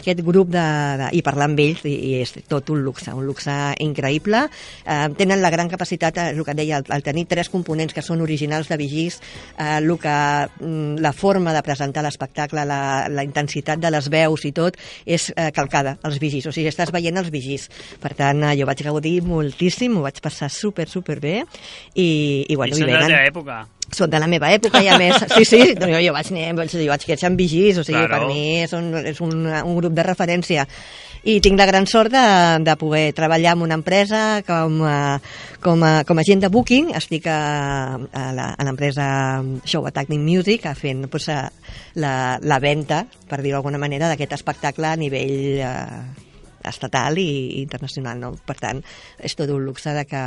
aquest 0.00 0.22
grup 0.24 0.50
de, 0.52 0.64
de, 1.02 1.10
i 1.18 1.22
parlar 1.26 1.48
amb 1.50 1.60
ells, 1.62 1.84
i, 1.84 1.94
i 2.08 2.14
és 2.22 2.34
tot 2.48 2.70
un 2.74 2.82
luxe, 2.82 3.12
un 3.14 3.26
luxe 3.26 3.54
increïble. 3.84 4.46
Eh, 4.84 5.08
tenen 5.18 5.42
la 5.42 5.50
gran 5.54 5.68
capacitat, 5.68 6.18
eh, 6.18 6.28
el 6.34 6.44
que 6.44 6.56
deia, 6.58 6.80
el 6.82 7.04
tenir 7.06 7.26
tres 7.30 7.50
components 7.52 7.94
que 7.94 8.04
són 8.04 8.22
originals 8.24 8.68
de 8.68 8.78
Vigís, 8.80 9.20
eh, 9.58 9.78
el 9.78 9.94
que, 10.00 10.18
mm, 10.60 10.98
la 11.04 11.12
forma 11.12 11.54
de 11.54 11.62
presentar 11.62 12.02
l'espectacle, 12.02 12.64
la, 12.64 13.08
la 13.08 13.24
intensitat 13.24 13.78
de 13.78 13.90
les 13.90 14.08
veus 14.08 14.44
i 14.44 14.52
tot, 14.52 14.76
és 15.06 15.30
eh, 15.36 15.50
calcada 15.52 15.98
als 16.02 16.18
Vigís, 16.18 16.46
o 16.46 16.52
sigui, 16.52 16.68
estàs 16.68 16.92
veient 16.94 17.16
els 17.16 17.30
Vigís. 17.30 17.68
Per 18.00 18.14
tant, 18.14 18.42
eh, 18.42 18.56
jo 18.58 18.66
vaig 18.66 18.82
gaudir 18.82 19.22
moltíssim, 19.22 19.96
ho 19.96 20.06
vaig 20.08 20.20
passar 20.24 20.50
super, 20.50 20.88
super 20.88 21.20
bé, 21.20 21.42
i, 21.94 22.46
i 22.48 22.56
bueno, 22.56 22.74
I, 22.74 22.78
i 22.78 22.80
són 22.80 22.88
de 22.88 22.94
la 22.94 23.04
venen 23.04 23.16
teva 23.16 23.26
època. 23.32 23.77
Són 23.94 24.10
de 24.12 24.20
la 24.20 24.28
meva 24.30 24.50
època 24.52 24.82
i 24.84 24.88
a 24.88 24.98
més, 25.00 25.16
sí, 25.36 25.44
sí, 25.48 25.60
no, 25.80 25.88
jo, 25.88 26.00
jo 26.04 26.12
vaig, 26.16 26.30
vaig, 26.56 26.72
jo 26.76 26.88
vaig 26.90 27.04
créixer 27.08 27.28
amb 27.30 27.40
vigis, 27.40 27.78
o 27.80 27.84
sigui, 27.86 28.04
Claro. 28.04 28.26
per 28.26 28.32
mi 28.32 28.62
és, 28.62 28.72
un, 28.76 28.90
és 29.00 29.20
un, 29.24 29.46
un 29.48 29.76
grup 29.78 29.94
de 29.96 30.04
referència 30.06 30.66
i 31.28 31.40
tinc 31.42 31.58
la 31.58 31.66
gran 31.66 31.86
sort 31.90 32.12
de, 32.14 32.24
de 32.64 32.76
poder 32.78 33.12
treballar 33.16 33.56
en 33.56 33.64
una 33.66 33.74
empresa 33.74 34.42
com 34.46 34.78
a, 34.86 35.18
com 35.64 35.82
a, 35.82 36.04
com 36.06 36.20
a 36.20 36.22
agent 36.22 36.44
de 36.44 36.50
booking, 36.52 36.92
estic 36.96 37.26
a, 37.26 37.98
a 37.98 38.64
l'empresa 38.64 39.08
Show 39.64 39.88
Attacking 39.90 40.22
Music 40.24 40.68
fent 40.78 41.08
pues, 41.10 41.28
a, 41.32 41.48
la, 41.98 42.14
la 42.40 42.60
venda, 42.62 43.02
per 43.28 43.42
dir-ho 43.42 43.58
d'alguna 43.58 43.82
manera, 43.82 44.08
d'aquest 44.08 44.38
espectacle 44.38 44.92
a 44.92 44.96
nivell 44.96 45.60
eh, 45.64 46.27
estatal 46.64 47.18
i 47.20 47.60
internacional, 47.62 48.18
no? 48.20 48.32
Per 48.46 48.56
tant, 48.58 48.82
és 49.22 49.36
tot 49.38 49.50
un 49.54 49.64
luxe 49.66 49.92
de, 49.94 50.04
que, 50.08 50.22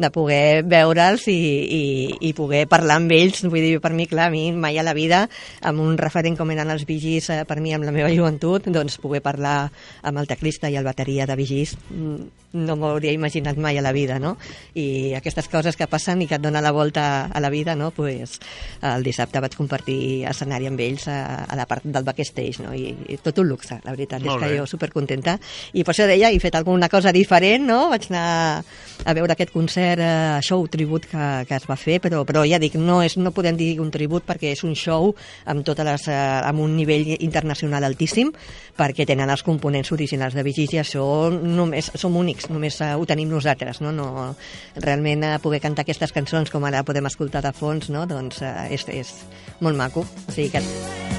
de 0.00 0.12
poder 0.14 0.62
veure'ls 0.68 1.28
i, 1.32 1.38
i, 1.62 1.82
i 2.28 2.32
poder 2.36 2.64
parlar 2.70 3.00
amb 3.00 3.12
ells. 3.16 3.44
Vull 3.44 3.64
dir, 3.64 3.74
per 3.84 3.92
mi, 3.96 4.08
clar, 4.10 4.30
a 4.30 4.34
mi 4.34 4.46
mai 4.52 4.78
a 4.78 4.86
la 4.86 4.96
vida, 4.96 5.24
amb 5.60 5.84
un 5.84 5.98
referent 6.00 6.38
com 6.38 6.52
eren 6.54 6.72
els 6.74 6.86
Vigis, 6.88 7.30
eh, 7.34 7.42
per 7.48 7.60
mi, 7.60 7.74
amb 7.76 7.88
la 7.88 7.94
meva 7.94 8.12
joventut, 8.12 8.70
doncs 8.72 9.00
poder 9.02 9.22
parlar 9.24 9.66
amb 10.02 10.22
el 10.22 10.30
teclista 10.30 10.70
i 10.70 10.78
el 10.80 10.88
bateria 10.88 11.26
de 11.28 11.36
Vigis 11.38 11.76
mm, 11.90 12.41
no 12.52 12.76
m'ho 12.76 12.92
hauria 12.92 13.12
imaginat 13.12 13.56
mai 13.56 13.78
a 13.78 13.82
la 13.84 13.92
vida, 13.92 14.18
no? 14.18 14.36
I 14.74 15.14
aquestes 15.18 15.48
coses 15.48 15.76
que 15.76 15.88
passen 15.90 16.22
i 16.22 16.28
que 16.28 16.36
et 16.38 16.44
dona 16.44 16.62
la 16.64 16.72
volta 16.72 17.26
a 17.26 17.40
la 17.40 17.50
vida, 17.50 17.74
no? 17.76 17.90
Pues, 17.90 18.38
el 18.82 19.02
dissabte 19.02 19.40
vaig 19.40 19.56
compartir 19.56 20.26
escenari 20.28 20.68
amb 20.68 20.80
ells 20.80 21.08
a, 21.08 21.44
a 21.44 21.58
la 21.58 21.66
part 21.66 21.84
del 21.84 22.04
backstage, 22.04 22.62
no? 22.62 22.74
I, 22.74 22.92
i 23.08 23.18
tot 23.22 23.40
un 23.42 23.48
luxe, 23.48 23.80
la 23.84 23.94
veritat 23.96 24.22
Molt 24.22 24.42
és 24.42 24.46
que 24.46 24.52
bé. 24.52 24.58
jo 24.60 24.66
supercontenta. 24.68 25.38
I 25.72 25.84
per 25.84 25.94
això 25.94 26.06
deia, 26.08 26.30
he 26.32 26.40
fet 26.42 26.56
alguna 26.58 26.88
cosa 26.92 27.12
diferent, 27.12 27.66
no? 27.68 27.88
Vaig 27.92 28.08
anar 28.10 28.62
a 29.04 29.14
veure 29.16 29.34
aquest 29.34 29.52
concert, 29.52 30.00
eh, 30.02 30.40
show 30.44 30.66
tribut 30.68 31.06
que, 31.10 31.28
que 31.48 31.56
es 31.56 31.66
va 31.68 31.76
fer, 31.76 31.98
però, 32.04 32.22
però 32.28 32.44
ja 32.48 32.60
dic, 32.62 32.76
no, 32.80 33.00
és, 33.02 33.16
no 33.18 33.32
podem 33.34 33.56
dir 33.58 33.72
un 33.82 33.90
tribut 33.90 34.26
perquè 34.28 34.52
és 34.52 34.62
un 34.66 34.76
show 34.78 35.12
amb, 35.46 35.64
totes 35.66 35.86
les, 35.86 36.08
eh, 36.12 36.18
amb 36.46 36.62
un 36.62 36.76
nivell 36.76 37.16
internacional 37.18 37.84
altíssim, 37.88 38.32
perquè 38.78 39.06
tenen 39.08 39.30
els 39.30 39.42
components 39.46 39.92
originals 39.92 40.36
de 40.36 40.44
Vigis 40.46 40.76
i 40.76 40.80
això 40.82 41.04
només 41.32 41.90
som 41.98 42.16
únics, 42.16 42.41
només 42.50 42.80
eh, 42.80 42.92
ho 42.96 43.06
tenim 43.08 43.30
nosaltres, 43.30 43.82
no? 43.84 43.92
no 43.94 44.34
realment 44.80 45.26
eh, 45.28 45.38
poder 45.42 45.62
cantar 45.64 45.86
aquestes 45.86 46.14
cançons 46.14 46.52
com 46.52 46.64
ara 46.68 46.84
podem 46.86 47.06
escoltar 47.10 47.44
de 47.44 47.54
fons, 47.56 47.90
no? 47.94 48.06
doncs 48.10 48.42
eh, 48.42 48.54
és, 48.78 48.86
és 48.88 49.16
molt 49.60 49.78
maco. 49.78 50.06
O 50.06 50.34
sigui 50.34 50.50
que 50.56 51.11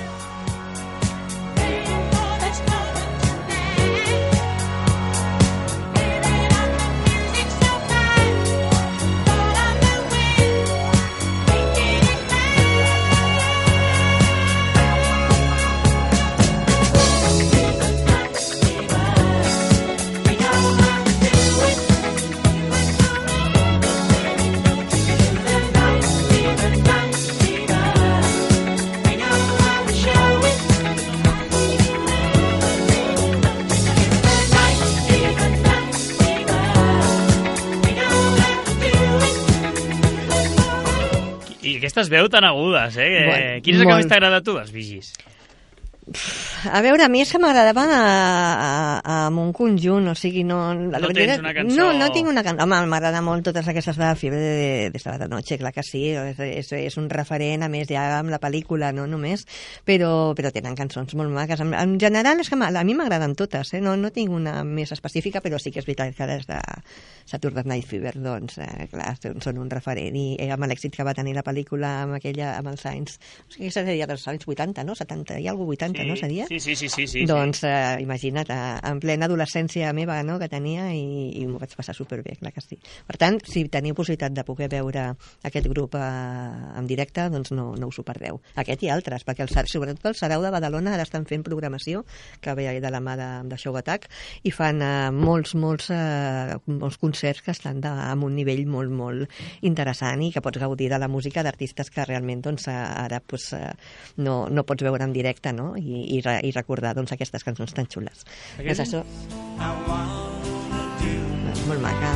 I 41.74 41.80
aquestes 41.82 42.10
veu 42.14 42.28
tan 42.30 42.46
agudes, 42.46 42.98
eh? 43.02 43.10
Que... 43.10 43.22
Bueno, 43.30 43.62
Quin 43.66 43.76
és 43.76 43.82
el 43.82 43.88
que 43.88 43.94
molt. 43.94 44.04
més 44.04 44.12
t'agrada 44.12 44.42
a 44.44 44.46
tu, 44.46 44.54
dels 44.60 44.74
Vigis? 44.76 45.14
A 46.74 46.82
veure, 46.84 47.04
a 47.06 47.10
mi 47.10 47.22
és 47.24 47.32
que 47.32 47.40
m'agradava 47.40 47.84
amb 49.24 49.40
un 49.40 49.52
conjunt, 49.56 50.08
o 50.12 50.16
sigui, 50.18 50.44
no... 50.48 50.58
No 50.76 50.92
tens 51.16 51.40
una 51.44 51.54
cançó- 51.56 51.78
No, 51.78 51.88
no 52.00 52.10
tinc 52.14 52.28
una 52.30 52.44
cançó. 52.44 52.64
Home, 52.66 52.80
m'agrada 52.92 53.22
molt 53.26 53.46
totes 53.48 53.68
aquestes 53.72 53.98
de 54.00 54.10
Fiebre 54.20 54.40
de, 54.40 54.90
de 54.94 55.00
Sábado 55.00 55.28
Noche, 55.32 55.58
clar 55.62 55.72
que 55.76 55.84
sí, 55.84 56.04
és, 56.12 56.40
és, 56.40 56.72
és 56.90 56.98
un 57.00 57.10
referent, 57.12 57.64
a 57.64 57.70
més, 57.72 57.88
ja 57.90 58.06
amb 58.20 58.34
la 58.34 58.40
pel·lícula, 58.44 58.92
no 58.96 59.06
només, 59.08 59.46
però, 59.88 60.34
però 60.38 60.52
tenen 60.56 60.76
cançons 60.76 61.16
molt 61.20 61.32
maques. 61.34 61.64
En, 61.64 61.74
en 61.78 61.96
general, 62.02 62.40
és 62.44 62.50
que 62.52 62.60
a 62.60 62.84
mi 62.84 62.96
m'agraden 62.98 63.36
totes, 63.40 63.74
eh? 63.74 63.82
no, 63.82 63.96
no 63.98 64.12
tinc 64.12 64.32
una 64.34 64.64
més 64.68 64.92
específica, 64.96 65.42
però 65.42 65.60
sí 65.60 65.72
que 65.72 65.80
és 65.84 65.88
veritat 65.88 66.16
que 66.18 66.28
des 66.30 66.48
de 66.50 66.60
Saturday 67.26 67.64
Night 67.66 67.88
Fever, 67.88 68.16
doncs, 68.20 68.58
eh, 68.60 68.88
clar, 68.92 69.16
són, 69.22 69.40
són 69.44 69.60
un 69.64 69.70
referent, 69.72 70.16
i 70.20 70.36
eh, 70.40 70.50
amb 70.54 70.68
l'èxit 70.68 70.96
que 70.96 71.06
va 71.08 71.16
tenir 71.16 71.36
la 71.38 71.44
pel·lícula 71.46 71.94
amb 72.04 72.18
aquella, 72.20 72.58
amb 72.60 72.74
els 72.74 72.86
anys, 72.90 73.18
o 73.48 73.54
sigui, 73.56 73.72
seria 73.72 74.08
dels 74.10 74.28
anys 74.28 74.44
80, 74.48 74.84
no? 74.88 74.96
70 75.00 75.40
i 75.44 75.48
alguna 75.48 75.72
80, 75.74 75.93
no 76.08 76.16
seria? 76.18 76.48
Sí, 76.50 76.60
sí, 76.60 76.76
sí, 76.76 76.90
sí, 76.90 77.06
sí. 77.08 77.26
doncs 77.30 77.64
eh, 77.70 78.02
imagina't, 78.04 78.50
eh, 78.50 78.80
en 78.90 79.00
plena 79.04 79.30
adolescència 79.30 79.94
meva 79.94 80.18
no, 80.26 80.40
que 80.42 80.50
tenia 80.52 80.90
i, 80.96 81.30
i 81.40 81.46
m'ho 81.48 81.62
vaig 81.62 81.76
passar 81.78 81.96
superbé, 81.98 82.36
clar 82.40 82.54
que 82.56 82.64
sí. 82.66 82.80
Per 83.08 83.18
tant, 83.22 83.40
si 83.46 83.66
teniu 83.72 83.96
possibilitat 83.98 84.34
de 84.34 84.46
poder 84.48 84.70
veure 84.74 85.06
aquest 85.46 85.70
grup 85.72 85.98
eh, 86.00 86.04
en 86.80 86.90
directe, 86.90 87.30
doncs 87.34 87.54
no, 87.54 87.72
no 87.80 87.92
us 87.92 88.00
ho 88.00 88.08
perdeu. 88.08 88.42
Aquest 88.60 88.84
i 88.84 88.92
altres, 88.94 89.26
perquè 89.28 89.46
el, 89.46 89.54
sobretot 89.70 90.10
el 90.10 90.18
Sarau 90.20 90.44
de 90.44 90.52
Badalona 90.54 90.96
ara 90.98 91.06
estan 91.06 91.28
fent 91.30 91.46
programació 91.46 92.04
que 92.42 92.56
ve 92.58 92.68
de 92.82 92.92
la 92.92 93.02
mà 93.04 93.16
de, 93.20 93.30
de 93.50 93.58
Show 93.60 93.76
Attack 93.78 94.10
i 94.48 94.52
fan 94.56 94.82
eh, 94.82 95.12
molts, 95.14 95.56
molts, 95.60 95.90
eh, 95.94 96.58
molts 96.68 96.98
concerts 97.02 97.44
que 97.46 97.54
estan 97.54 97.82
de, 97.84 97.92
amb 97.92 98.28
un 98.28 98.36
nivell 98.38 98.66
molt, 98.70 98.92
molt 98.94 99.44
interessant 99.62 100.24
i 100.24 100.32
que 100.34 100.44
pots 100.44 100.62
gaudir 100.62 100.90
de 100.94 101.00
la 101.02 101.10
música 101.12 101.44
d'artistes 101.44 101.92
que 101.94 102.06
realment 102.08 102.44
doncs, 102.46 102.68
eh, 102.72 102.76
ara 102.76 103.22
eh, 103.22 103.64
no, 104.18 104.38
no 104.50 104.66
pots 104.68 104.86
veure 104.86 105.06
en 105.06 105.14
directe 105.16 105.54
no? 105.54 105.74
I, 105.84 106.04
i, 106.18 106.22
re, 106.26 106.38
i 106.48 106.52
recordar 106.56 106.94
doncs, 106.98 107.12
aquestes 107.16 107.44
cançons 107.44 107.74
tan 107.76 107.88
xules. 107.92 108.24
Aquest- 108.58 108.80
És 108.80 108.84
això. 108.88 109.04
És 111.54 111.62
molt 111.68 111.82
maca. 111.84 112.12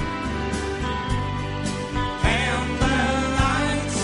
And 2.27 2.69
the 2.81 2.97
lights 3.39 4.00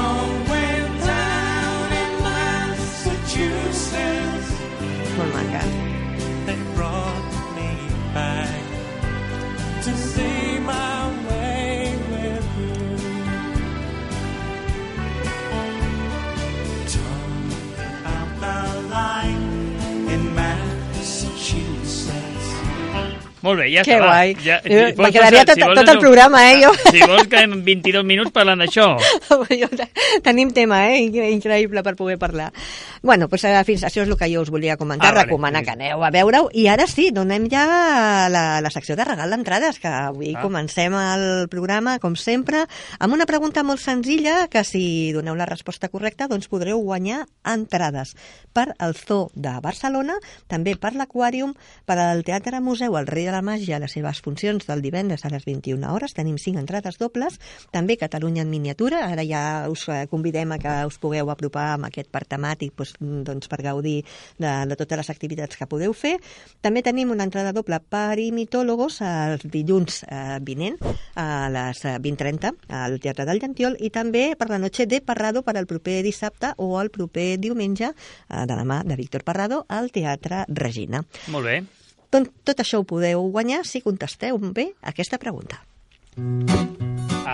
all 0.00 0.30
went 0.50 0.94
down 1.04 1.86
in 2.02 2.10
Massachusetts. 2.26 4.48
Molt 5.18 5.32
maca. 5.36 5.62
They 6.46 6.58
brought 6.74 7.28
me 7.56 7.70
back 8.12 8.62
to 9.84 9.90
see 9.96 10.43
Molt 23.44 23.60
bé, 23.60 23.66
ja 23.74 23.82
Que 23.84 23.98
està. 23.98 24.04
guai. 24.06 24.34
Ja, 24.42 24.56
Eh, 24.64 24.94
pots 24.96 25.04
me 25.06 25.12
quedaria 25.12 25.44
passar, 25.44 25.54
tot- 25.58 25.66
vols 25.68 25.80
tot 25.80 25.88
el 25.94 25.98
programa, 26.00 26.40
eh, 26.50 26.62
jo. 26.64 26.70
Si 26.90 27.00
vols 27.04 27.28
que 27.28 27.42
en 27.44 27.58
22 27.64 28.04
minuts 28.04 28.32
parlant 28.32 28.60
d'això. 28.64 28.86
Tenim 30.24 30.50
tema, 30.54 30.88
eh? 30.90 31.02
Increïble 31.32 31.82
per 31.84 31.94
poder 31.96 32.16
parlar. 32.18 32.52
Bueno, 33.04 33.28
doncs 33.28 33.44
eh, 33.44 33.64
fins 33.66 33.82
això 33.84 34.02
és 34.02 34.08
el 34.08 34.16
que 34.16 34.28
jo 34.32 34.40
us 34.42 34.50
volia 34.50 34.76
comentar, 34.80 35.10
Ah, 35.10 35.14
vale. 35.14 35.26
recomanar 35.26 35.62
que 35.64 35.70
aneu 35.74 36.02
a 36.04 36.10
veure-ho. 36.10 36.48
I 36.52 36.66
ara 36.68 36.86
sí, 36.86 37.10
donem 37.12 37.48
ja 37.50 38.28
la, 38.30 38.60
la 38.64 38.70
secció 38.70 38.96
de 38.96 39.04
regal 39.04 39.28
d'entrades, 39.30 39.78
que 39.78 39.88
avui 39.88 40.34
Ah. 40.34 40.40
comencem 40.40 40.94
el 40.94 41.48
programa, 41.50 41.98
com 41.98 42.16
sempre, 42.16 42.64
amb 42.98 43.12
una 43.12 43.26
pregunta 43.26 43.62
molt 43.62 43.80
senzilla, 43.80 44.48
que 44.48 44.64
si 44.64 45.12
doneu 45.12 45.34
la 45.36 45.46
resposta 45.46 45.88
correcta, 45.90 46.28
doncs 46.28 46.48
podreu 46.48 46.78
guanyar 46.78 47.26
entrades 47.44 48.14
per 48.54 48.74
al 48.78 48.94
Zoo 48.94 49.30
de 49.34 49.52
Barcelona, 49.60 50.14
també 50.48 50.76
per 50.76 50.94
l'Aquàrium, 50.94 51.54
per 51.84 51.98
al 51.98 52.24
Teatre 52.24 52.60
Museu 52.60 52.96
El 52.96 53.06
Rei 53.06 53.26
de 53.26 53.33
la 53.34 53.42
Màgia, 53.42 53.80
les 53.82 53.92
seves 53.96 54.20
funcions 54.22 54.66
del 54.68 54.82
divendres 54.84 55.24
a 55.26 55.30
les 55.32 55.44
21 55.48 55.90
hores, 55.90 56.14
tenim 56.14 56.38
5 56.38 56.62
entrades 56.62 56.98
dobles, 57.02 57.40
també 57.74 57.98
Catalunya 57.98 58.44
en 58.44 58.50
miniatura, 58.52 59.04
ara 59.10 59.24
ja 59.26 59.42
us 59.70 59.88
eh, 59.88 60.04
convidem 60.10 60.54
a 60.54 60.58
que 60.62 60.74
us 60.86 60.98
pugueu 61.02 61.30
apropar 61.32 61.72
amb 61.74 61.88
aquest 61.88 62.10
parc 62.14 62.30
temàtic 62.34 62.74
doncs, 62.78 62.94
doncs, 63.26 63.50
per 63.50 63.60
gaudir 63.64 63.96
de, 64.38 64.52
de 64.70 64.78
totes 64.78 65.00
les 65.00 65.10
activitats 65.10 65.58
que 65.58 65.68
podeu 65.70 65.94
fer. 65.96 66.16
També 66.62 66.84
tenim 66.86 67.10
una 67.14 67.26
entrada 67.26 67.54
doble 67.56 67.80
per 67.80 68.18
imitòlogos 68.22 69.00
el 69.04 69.38
dilluns 69.44 70.02
eh, 70.06 70.38
vinent 70.44 70.78
a 71.18 71.48
les 71.52 71.84
eh, 71.84 71.96
20.30 71.98 72.54
al 72.80 72.98
Teatre 73.02 73.26
del 73.28 73.42
Llantiol 73.42 73.78
i 73.80 73.90
també 73.94 74.26
per 74.38 74.50
la 74.52 74.60
noche 74.62 74.86
de 74.86 75.00
Parrado 75.04 75.42
per 75.46 75.56
al 75.58 75.70
proper 75.70 76.00
dissabte 76.06 76.54
o 76.58 76.74
el 76.80 76.92
proper 76.94 77.34
diumenge 77.42 77.90
eh, 77.90 78.44
de 78.46 78.60
mà 78.64 78.82
de 78.84 78.96
Víctor 79.00 79.24
Parrado 79.24 79.64
al 79.68 79.90
Teatre 79.92 80.44
Regina. 80.48 81.04
Molt 81.28 81.50
bé. 81.50 81.83
Tot, 82.14 82.28
tot 82.46 82.60
això 82.62 82.78
ho 82.78 82.84
podeu 82.86 83.24
guanyar 83.34 83.64
si 83.66 83.80
contesteu 83.82 84.38
bé 84.58 84.68
aquesta 84.92 85.18
pregunta. 85.18 85.58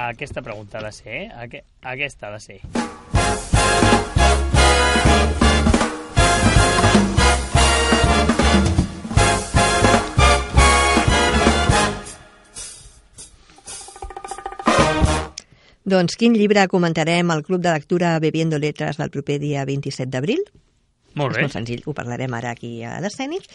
Aquesta 0.01 0.41
pregunta 0.47 0.79
ha 0.81 0.85
de 0.87 0.93
ser, 0.93 1.17
eh? 1.23 1.29
Aque- 1.45 1.65
Aquesta 1.83 2.29
ha 2.29 2.33
de 2.33 2.41
ser. 2.41 2.61
Doncs 15.91 16.15
quin 16.21 16.35
llibre 16.37 16.67
comentarem 16.71 17.31
al 17.33 17.43
Club 17.43 17.63
de 17.65 17.73
Lectura 17.73 18.19
Bebiendo 18.21 18.59
Letras 18.59 18.99
del 19.01 19.11
proper 19.11 19.39
dia 19.43 19.65
27 19.65 20.11
d'abril? 20.13 20.43
Molt 21.19 21.33
És 21.33 21.37
bé. 21.37 21.43
molt 21.43 21.55
senzill, 21.57 21.83
ho 21.87 21.93
parlarem 21.93 22.35
ara 22.35 22.53
aquí 22.55 22.85
a 22.87 23.01
l'escènic. 23.03 23.49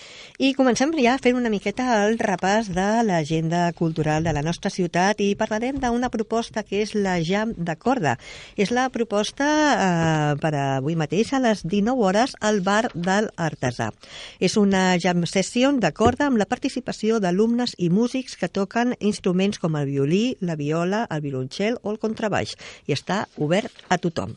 I 0.43 0.53
comencem 0.57 0.91
ja 0.99 1.15
fent 1.21 1.37
una 1.39 1.49
miqueta 1.49 2.03
el 2.03 2.17
repàs 2.19 2.67
de 2.75 2.87
l'agenda 3.07 3.71
cultural 3.73 4.23
de 4.23 4.33
la 4.35 4.41
nostra 4.43 4.69
ciutat 4.69 5.21
i 5.23 5.35
parlarem 5.39 5.79
d'una 5.79 6.09
proposta 6.09 6.63
que 6.63 6.81
és 6.81 6.93
la 6.95 7.15
Jam 7.23 7.53
de 7.55 7.75
Corda. 7.79 8.17
És 8.57 8.71
la 8.71 8.89
proposta 8.89 9.47
eh, 9.47 10.35
per 10.41 10.53
avui 10.55 10.95
mateix 10.99 11.31
a 11.31 11.39
les 11.39 11.63
19 11.63 12.03
hores 12.03 12.35
al 12.41 12.59
bar 12.59 12.89
del 12.93 13.31
Artesà. 13.37 13.91
És 14.39 14.57
una 14.57 14.97
jam 14.99 15.23
session 15.25 15.79
de 15.79 15.93
corda 15.95 16.27
amb 16.27 16.37
la 16.37 16.49
participació 16.49 17.21
d'alumnes 17.23 17.75
i 17.79 17.89
músics 17.89 18.35
que 18.35 18.51
toquen 18.51 18.97
instruments 18.99 19.59
com 19.59 19.79
el 19.79 19.87
violí, 19.87 20.35
la 20.41 20.55
viola, 20.59 21.07
el 21.09 21.21
violoncel 21.21 21.79
o 21.83 21.91
el 21.91 21.99
contrabaix 21.99 22.57
i 22.85 22.93
està 22.93 23.25
obert 23.37 23.71
a 23.87 23.97
tothom. 23.97 24.35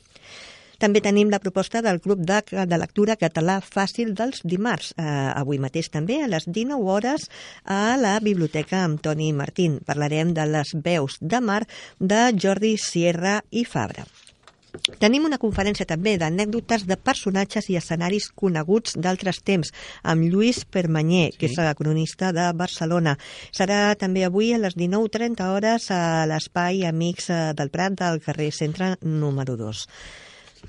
També 0.78 1.00
tenim 1.02 1.26
la 1.26 1.40
proposta 1.42 1.80
del 1.82 1.96
Club 1.98 2.20
de, 2.22 2.36
de 2.70 2.76
Lectura 2.78 3.16
Català 3.18 3.56
Fàcil 3.66 4.12
dels 4.14 4.44
dimarts, 4.46 4.92
eh, 4.94 5.06
avui 5.40 5.58
mateix 5.58 5.88
també 5.90 6.20
a 6.22 6.28
les 6.30 6.46
19 6.46 6.92
hores 6.92 7.24
a 7.64 7.96
la 7.98 8.12
Biblioteca 8.22 8.84
Antoni 8.86 9.32
Martín. 9.34 9.80
Parlarem 9.88 10.30
de 10.36 10.44
les 10.46 10.70
veus 10.84 11.16
de 11.20 11.40
mar 11.42 11.64
de 11.98 12.20
Jordi 12.38 12.76
Sierra 12.78 13.40
i 13.50 13.64
Fabra. 13.66 14.06
Tenim 15.02 15.26
una 15.26 15.40
conferència 15.42 15.88
també 15.88 16.14
d'anècdotes 16.20 16.86
de 16.86 16.96
personatges 17.10 17.66
i 17.72 17.78
escenaris 17.80 18.30
coneguts 18.38 18.94
d'altres 19.02 19.42
temps, 19.42 19.74
amb 20.04 20.30
Lluís 20.30 20.62
Permanyer, 20.62 21.32
sí. 21.32 21.40
que 21.40 21.50
és 21.50 21.58
el 21.58 21.72
cronista 21.74 22.30
de 22.36 22.46
Barcelona. 22.54 23.16
Serà 23.50 23.96
també 23.98 24.22
avui 24.28 24.54
a 24.54 24.62
les 24.62 24.78
19.30 24.78 25.50
hores 25.50 25.90
a 25.90 26.22
l'espai 26.30 26.86
Amics 26.86 27.30
eh, 27.34 27.42
del 27.58 27.74
Prat 27.74 27.98
del 27.98 28.22
carrer 28.22 28.52
Centre 28.54 28.94
número 29.02 29.58
2. 29.58 29.86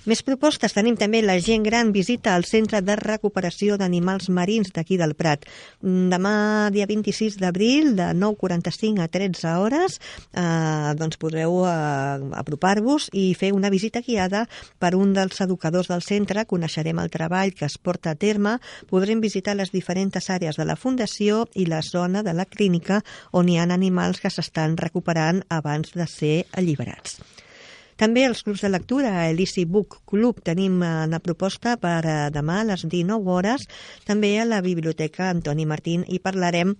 Més 0.09 0.21
propostes. 0.25 0.73
Tenim 0.75 0.95
també 0.99 1.21
la 1.23 1.37
gent 1.43 1.63
gran 1.65 1.91
visita 1.95 2.35
al 2.35 2.45
Centre 2.47 2.81
de 2.85 2.95
Recuperació 2.99 3.77
d'Animals 3.77 4.29
Marins 4.29 4.71
d'aquí 4.75 4.97
del 5.01 5.15
Prat. 5.19 5.45
Mm, 5.81 6.09
Demà, 6.13 6.33
dia 6.73 6.87
26 6.89 7.37
d'abril, 7.41 7.95
de 7.97 8.11
9.45 8.13 9.03
a 9.03 9.07
13 9.07 9.55
hores, 9.59 9.99
eh, 10.33 10.93
doncs 10.99 11.17
podreu 11.17 11.65
eh, 11.65 11.71
apropar-vos 12.41 13.09
i 13.13 13.33
fer 13.35 13.51
una 13.53 13.69
visita 13.69 14.01
guiada 14.05 14.45
per 14.79 14.95
un 14.95 15.13
dels 15.13 15.41
educadors 15.41 15.89
del 15.89 16.05
centre. 16.05 16.45
Coneixerem 16.45 16.99
el 16.99 17.09
treball 17.09 17.53
que 17.53 17.65
es 17.65 17.77
porta 17.77 18.11
a 18.11 18.15
terme. 18.15 18.59
Podrem 18.89 19.21
visitar 19.21 19.55
les 19.55 19.71
diferents 19.71 20.29
àrees 20.29 20.57
de 20.57 20.65
la 20.65 20.77
Fundació 20.77 21.47
i 21.55 21.65
la 21.65 21.81
zona 21.81 22.23
de 22.23 22.33
la 22.33 22.45
clínica 22.45 23.03
on 23.31 23.49
hi 23.49 23.59
ha 23.59 23.67
animals 23.69 24.19
que 24.23 24.31
s'estan 24.33 24.77
recuperant 24.77 25.43
abans 25.49 25.93
de 25.93 26.07
ser 26.07 26.35
alliberats. 26.57 27.19
També 27.99 28.21
els 28.23 28.45
clubs 28.47 28.61
de 28.63 28.69
lectura, 28.71 29.09
a 29.27 29.65
Book 29.67 29.97
Club, 30.07 30.37
tenim 30.47 30.77
eh, 30.79 30.91
una 31.09 31.19
proposta 31.19 31.75
per 31.77 31.97
eh, 32.07 32.13
demà 32.31 32.61
a 32.61 32.67
les 32.69 32.85
19 32.87 33.33
hores, 33.33 33.65
també 34.07 34.37
a 34.39 34.45
la 34.47 34.61
Biblioteca 34.63 35.27
Antoni 35.33 35.65
Martín, 35.67 36.05
i 36.07 36.21
parlarem 36.23 36.77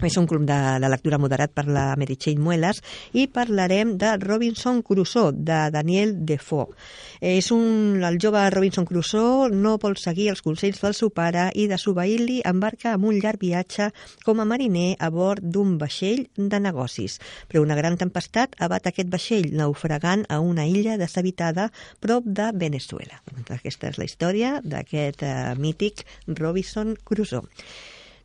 és 0.00 0.16
un 0.16 0.26
club 0.26 0.46
de, 0.48 0.58
de 0.80 0.88
lectura 0.88 1.18
moderat 1.20 1.52
per 1.54 1.66
la 1.68 1.92
Meritxell 2.00 2.40
Muelas 2.40 2.80
i 3.12 3.26
parlarem 3.28 3.96
de 4.00 4.14
Robinson 4.22 4.80
Crusoe, 4.82 5.34
de 5.36 5.58
Daniel 5.74 6.14
Defoe. 6.26 6.72
És 7.20 7.50
un, 7.54 8.00
el 8.02 8.18
jove 8.22 8.42
Robinson 8.50 8.86
Crusoe 8.88 9.50
no 9.52 9.76
vol 9.82 9.98
seguir 10.00 10.30
els 10.32 10.42
consells 10.42 10.80
del 10.82 10.96
seu 10.96 11.12
pare 11.14 11.50
i 11.54 11.68
desobeir-li 11.70 12.40
embarca 12.48 12.96
amb 12.96 13.10
un 13.10 13.20
llarg 13.20 13.42
viatge 13.42 13.90
com 14.24 14.40
a 14.40 14.48
mariner 14.48 14.96
a 14.98 15.12
bord 15.12 15.44
d'un 15.44 15.76
vaixell 15.78 16.24
de 16.36 16.62
negocis. 16.62 17.20
Però 17.48 17.62
una 17.62 17.78
gran 17.78 17.98
tempestat 18.00 18.56
abat 18.58 18.88
aquest 18.88 19.12
vaixell 19.12 19.52
naufragant 19.58 20.26
a 20.28 20.40
una 20.40 20.66
illa 20.66 20.98
deshabitada 20.98 21.68
prop 22.00 22.26
de 22.26 22.50
Venezuela. 22.56 23.20
Aquesta 23.52 23.92
és 23.92 24.00
la 24.00 24.08
història 24.08 24.58
d'aquest 24.64 25.22
eh, 25.26 25.34
mític 25.60 26.06
Robinson 26.26 26.96
Crusoe. 27.04 27.46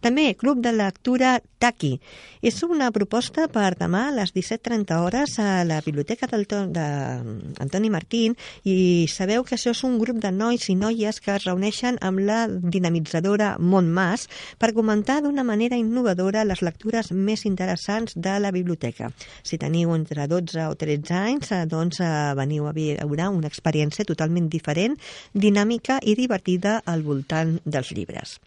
També 0.02 0.36
Club 0.38 0.62
de 0.62 0.72
Lectura 0.76 1.38
Taki. 1.58 1.98
És 2.46 2.60
una 2.64 2.92
proposta 2.94 3.48
per 3.50 3.72
demà 3.80 4.08
a 4.08 4.14
les 4.14 4.34
17.30 4.36 4.98
hores 5.02 5.38
a 5.42 5.64
la 5.66 5.80
Biblioteca 5.86 6.30
d'Antoni 6.30 7.90
Martín 7.90 8.36
i 8.64 9.08
sabeu 9.10 9.44
que 9.44 9.56
això 9.58 9.74
és 9.74 9.84
un 9.88 9.98
grup 9.98 10.22
de 10.22 10.32
nois 10.32 10.68
i 10.70 10.76
noies 10.78 11.20
que 11.24 11.34
es 11.34 11.48
reuneixen 11.48 11.98
amb 12.02 12.22
la 12.22 12.46
dinamitzadora 12.48 13.56
Montmas 13.58 14.28
per 14.62 14.74
comentar 14.78 15.22
d'una 15.26 15.46
manera 15.48 15.80
innovadora 15.82 16.46
les 16.46 16.62
lectures 16.62 17.12
més 17.12 17.46
interessants 17.50 18.14
de 18.16 18.38
la 18.40 18.52
biblioteca. 18.54 19.10
Si 19.44 19.58
teniu 19.58 19.96
entre 19.96 20.28
12 20.30 20.68
o 20.70 20.76
13 20.78 21.18
anys, 21.18 21.52
eh, 21.52 21.64
doncs 21.66 22.02
eh, 22.02 22.12
veniu 22.38 22.68
a 22.70 22.76
veure 22.78 23.32
una 23.34 23.50
experiència 23.50 24.06
totalment 24.06 24.50
diferent, 24.50 24.98
dinàmica 25.34 26.00
i 26.04 26.16
divertida 26.16 26.82
al 26.86 27.02
voltant 27.02 27.58
dels 27.66 27.92
llibres. 27.98 28.38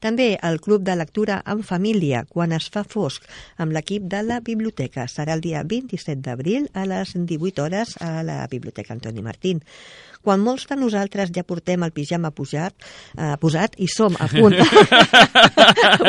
També 0.00 0.38
el 0.40 0.60
Club 0.64 0.80
de 0.80 0.94
Lectura 0.96 1.42
en 1.52 1.60
Família, 1.62 2.22
quan 2.28 2.54
es 2.56 2.70
fa 2.72 2.82
fosc, 2.88 3.26
amb 3.60 3.76
l'equip 3.76 4.06
de 4.08 4.22
la 4.24 4.38
biblioteca. 4.40 5.04
Serà 5.12 5.36
el 5.36 5.44
dia 5.44 5.60
27 5.62 6.22
d'abril 6.24 6.70
a 6.72 6.86
les 6.88 7.12
18 7.14 7.66
hores 7.66 7.96
a 8.00 8.22
la 8.24 8.46
Biblioteca 8.48 8.96
Antoni 8.96 9.20
Martín. 9.20 9.60
Quan 10.24 10.42
molts 10.44 10.66
de 10.68 10.76
nosaltres 10.76 11.32
ja 11.34 11.44
portem 11.46 11.82
el 11.86 11.92
pijama 11.96 12.30
posat, 12.36 12.74
eh, 13.16 13.34
posat 13.40 13.78
i 13.80 13.88
som 13.88 14.16
a 14.20 14.28
punt... 14.30 14.56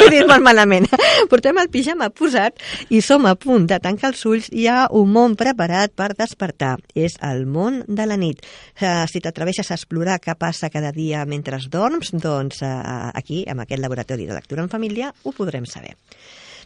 He 0.01 0.08
dit 0.12 0.27
molt 0.27 0.44
malament. 0.44 0.88
Portem 1.32 1.58
el 1.62 1.70
pijama 1.72 2.10
posat 2.12 2.60
i 2.91 3.01
som 3.06 3.25
a 3.30 3.36
punt 3.39 3.70
de 3.72 3.80
tancar 3.84 4.12
els 4.12 4.25
ulls, 4.27 4.51
hi 4.51 4.68
ha 4.68 4.86
un 4.91 5.12
món 5.15 5.38
preparat 5.39 5.96
per 5.96 6.12
despertar. 6.18 6.75
És 6.96 7.15
el 7.24 7.46
món 7.48 7.82
de 7.88 8.08
la 8.10 8.20
nit. 8.20 8.44
Eh, 8.80 9.06
si 9.08 9.24
t'atreveixes 9.24 9.72
a 9.72 9.80
explorar 9.80 10.20
què 10.20 10.36
passa 10.36 10.72
cada 10.74 10.91
dia 10.96 11.24
mentre 11.25 11.60
dorms, 11.72 12.12
doncs 12.12 12.62
eh, 12.65 12.75
aquí, 13.15 13.46
amb 13.48 13.63
aquest 13.63 13.82
laboratori 13.82 14.27
de 14.27 14.36
lectura 14.36 14.63
en 14.65 14.72
família, 14.72 15.13
ho 15.24 15.36
podrem 15.36 15.68
saber. 15.70 15.96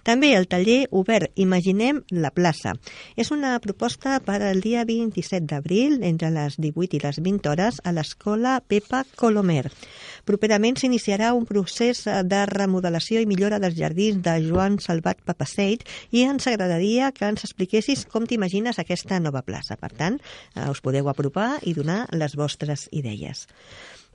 També 0.05 0.35
el 0.38 0.45
taller 0.45 0.85
obert 0.93 1.31
Imaginem 1.41 2.03
la 2.13 2.29
plaça. 2.29 2.75
És 3.17 3.31
una 3.33 3.55
proposta 3.59 4.19
per 4.21 4.38
al 4.45 4.62
dia 4.62 4.83
27 4.85 5.47
d'abril, 5.50 5.97
entre 6.05 6.29
les 6.29 6.59
18 6.62 7.00
i 7.00 7.01
les 7.01 7.17
20 7.25 7.50
hores, 7.50 7.81
a 7.83 7.93
l'escola 7.95 8.59
Pepa 8.62 9.01
Colomer. 9.17 9.65
Properament 10.29 10.77
s'iniciarà 10.77 11.33
un 11.33 11.50
procés 11.50 12.03
de 12.05 12.43
remodelació 12.51 13.21
i 13.21 13.25
millora 13.29 13.57
dels 13.62 13.77
jardins 13.79 14.21
de 14.21 14.38
Joan 14.45 14.77
Salvat 14.77 15.25
Papaseit 15.25 15.85
i 16.13 16.21
ens 16.29 16.45
agradaria 16.53 17.09
que 17.12 17.25
ens 17.25 17.50
expliquessis 17.50 18.05
com 18.05 18.29
t'imagines 18.29 18.77
aquesta 18.77 19.19
nova 19.19 19.41
plaça. 19.41 19.74
Per 19.75 19.89
tant, 19.89 20.21
eh, 20.53 20.69
us 20.69 20.85
podeu 20.85 21.09
apropar 21.09 21.55
i 21.63 21.74
donar 21.74 22.05
les 22.13 22.38
vostres 22.38 22.89
idees. 22.91 23.47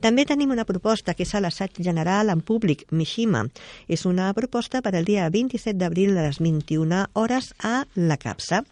També 0.01 0.25
tenim 0.25 0.49
una 0.55 0.65
proposta 0.65 1.13
que 1.13 1.27
és 1.27 1.35
a 1.37 1.43
l'assaig 1.45 1.77
general 1.85 2.31
en 2.33 2.41
públic, 2.41 2.87
Mishima. 2.89 3.43
És 3.85 4.07
una 4.09 4.31
proposta 4.33 4.81
per 4.81 4.95
al 4.97 5.05
dia 5.05 5.27
27 5.29 5.77
d'abril 5.77 6.17
a 6.17 6.25
les 6.25 6.39
21 6.41 7.03
hores 7.21 7.51
a 7.61 7.85
la 8.01 8.17
CAPSA. 8.17 8.63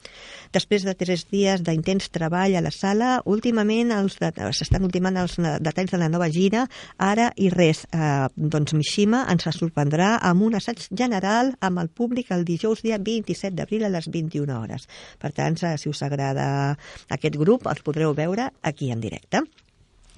Després 0.56 0.86
de 0.88 0.94
tres 0.96 1.26
dies 1.28 1.60
d'intens 1.66 2.08
treball 2.14 2.56
a 2.56 2.64
la 2.64 2.72
sala, 2.72 3.10
últimament 3.28 3.92
s'estan 4.08 4.88
ultimant 4.88 5.20
els 5.20 5.36
detalls 5.36 5.92
de 5.92 6.00
la 6.00 6.08
nova 6.08 6.30
gira, 6.32 6.64
ara 6.96 7.28
i 7.36 7.52
res. 7.52 7.84
Eh, 7.92 8.32
doncs 8.36 8.72
Mishima 8.72 9.26
ens 9.28 9.50
sorprendrà 9.52 10.14
amb 10.24 10.48
un 10.48 10.56
assaig 10.56 10.88
general 10.88 11.52
amb 11.60 11.84
el 11.84 11.92
públic 11.92 12.32
el 12.32 12.48
dijous 12.48 12.80
dia 12.80 12.96
27 12.96 13.52
d'abril 13.52 13.84
a 13.84 13.92
les 13.92 14.08
21 14.08 14.48
hores. 14.62 14.88
Per 15.20 15.34
tant, 15.36 15.60
si 15.60 15.92
us 15.92 16.02
agrada 16.02 16.76
aquest 17.12 17.36
grup, 17.36 17.68
els 17.68 17.84
podreu 17.84 18.16
veure 18.16 18.48
aquí 18.62 18.92
en 18.96 19.04
directe 19.04 19.44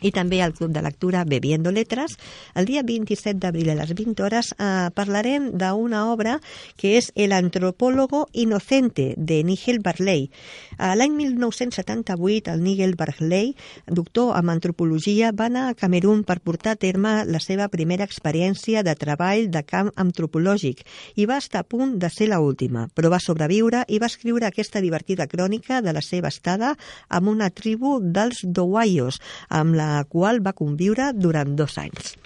i 0.02 0.12
també 0.12 0.40
al 0.42 0.54
Club 0.54 0.73
de 0.73 0.83
Lectura 0.83 1.25
Bebiendo 1.25 1.73
Letras. 1.73 2.16
El 2.54 2.66
dia 2.66 2.83
27 2.87 3.38
d'abril 3.40 3.71
a 3.71 3.76
les 3.78 3.92
20 3.95 4.25
hores 4.25 4.52
eh, 4.57 4.88
parlarem 4.95 5.50
d'una 5.59 6.07
obra 6.12 6.38
que 6.76 6.97
és 6.99 7.12
El 7.14 7.33
antropólogo 7.33 8.26
inocente, 8.33 9.14
de 9.16 9.42
Nigel 9.45 9.80
Barley. 9.80 10.30
A 10.78 10.95
L'any 10.97 11.12
1978, 11.16 12.50
el 12.52 12.62
Nigel 12.64 12.95
Barley, 12.97 13.54
doctor 13.87 14.37
en 14.38 14.50
antropologia, 14.50 15.33
va 15.33 15.47
anar 15.50 15.69
a 15.69 15.75
Camerún 15.75 16.25
per 16.25 16.40
portar 16.40 16.75
a 16.75 16.80
terme 16.80 17.25
la 17.26 17.40
seva 17.40 17.69
primera 17.69 18.04
experiència 18.04 18.83
de 18.83 18.95
treball 18.97 19.50
de 19.50 19.62
camp 19.64 19.92
antropològic 19.97 20.85
i 21.16 21.26
va 21.28 21.38
estar 21.38 21.64
a 21.64 21.69
punt 21.69 21.99
de 22.00 22.11
ser 22.11 22.30
la 22.30 22.40
última, 22.40 22.88
però 22.95 23.11
va 23.12 23.21
sobreviure 23.21 23.85
i 23.88 24.00
va 24.00 24.09
escriure 24.11 24.49
aquesta 24.49 24.80
divertida 24.80 25.28
crònica 25.28 25.80
de 25.85 25.92
la 25.92 26.02
seva 26.04 26.33
estada 26.33 26.75
amb 27.09 27.28
una 27.28 27.50
tribu 27.50 27.99
dels 28.00 28.42
Dowayos, 28.45 29.21
amb 29.49 29.76
la 29.76 29.90
qual 30.09 30.43
va 30.45 30.57
conviure 30.57 31.13
durant 31.17 31.57
dos 31.57 31.79
anys. 31.79 32.17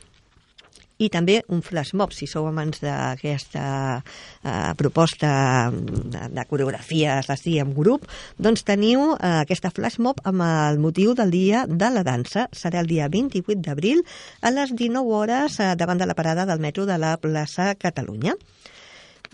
I 1.02 1.08
també 1.10 1.40
un 1.50 1.58
flash 1.66 1.90
mob, 1.98 2.12
si 2.14 2.28
sou 2.30 2.46
amants 2.46 2.78
d'aquesta 2.84 3.64
eh, 3.98 4.72
proposta 4.78 5.30
de, 5.74 6.20
de 6.30 6.44
coreografies 6.46 7.30
així 7.34 7.56
en 7.58 7.72
grup, 7.74 8.06
doncs 8.38 8.62
teniu 8.68 9.08
eh, 9.16 9.40
aquesta 9.40 9.72
flash 9.74 9.98
mob 9.98 10.22
amb 10.22 10.44
el 10.46 10.78
motiu 10.78 11.16
del 11.18 11.34
dia 11.34 11.64
de 11.66 11.90
la 11.90 12.04
dansa. 12.06 12.46
Serà 12.54 12.84
el 12.84 12.90
dia 12.90 13.10
28 13.10 13.58
d'abril 13.66 14.04
a 14.40 14.54
les 14.54 14.70
19 14.70 15.18
hores 15.18 15.58
eh, 15.58 15.72
davant 15.74 15.98
de 15.98 16.06
la 16.06 16.14
parada 16.14 16.46
del 16.46 16.62
metro 16.62 16.86
de 16.86 16.98
la 16.98 17.16
plaça 17.18 17.74
Catalunya. 17.74 18.38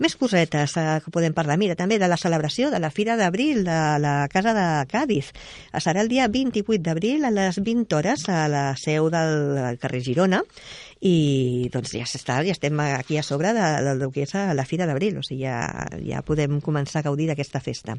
Més 0.01 0.15
cosetes 0.17 0.73
eh, 0.81 0.83
que 1.03 1.11
podem 1.13 1.33
parlar. 1.37 1.59
Mira, 1.61 1.75
també 1.77 1.99
de 2.01 2.07
la 2.09 2.17
celebració 2.17 2.71
de 2.73 2.79
la 2.81 2.89
Fira 2.89 3.13
d'Abril 3.19 3.61
de 3.67 3.77
la 4.01 4.15
Casa 4.33 4.55
de 4.57 4.65
Cádiz. 4.89 5.29
Eh, 5.69 5.81
Serà 5.83 6.01
el 6.01 6.09
dia 6.09 6.25
28 6.25 6.81
d'abril 6.81 7.27
a 7.27 7.29
les 7.29 7.59
20 7.61 7.99
hores 7.99 8.25
a 8.25 8.47
la 8.49 8.63
seu 8.81 9.11
del 9.13 9.77
carrer 9.81 10.01
Girona 10.01 10.41
i 11.05 11.69
doncs 11.73 11.93
ja 11.93 12.07
s'està, 12.09 12.39
ja 12.45 12.55
estem 12.55 12.81
aquí 12.81 13.19
a 13.21 13.25
sobre 13.25 13.53
de, 13.53 13.67
del 14.01 14.09
que 14.13 14.25
és 14.25 14.33
la 14.57 14.65
Fira 14.65 14.89
d'Abril, 14.89 15.21
o 15.21 15.25
sigui, 15.25 15.45
ja, 15.45 15.69
ja 16.01 16.25
podem 16.25 16.59
començar 16.65 17.01
a 17.01 17.09
gaudir 17.09 17.29
d'aquesta 17.29 17.61
festa. 17.61 17.97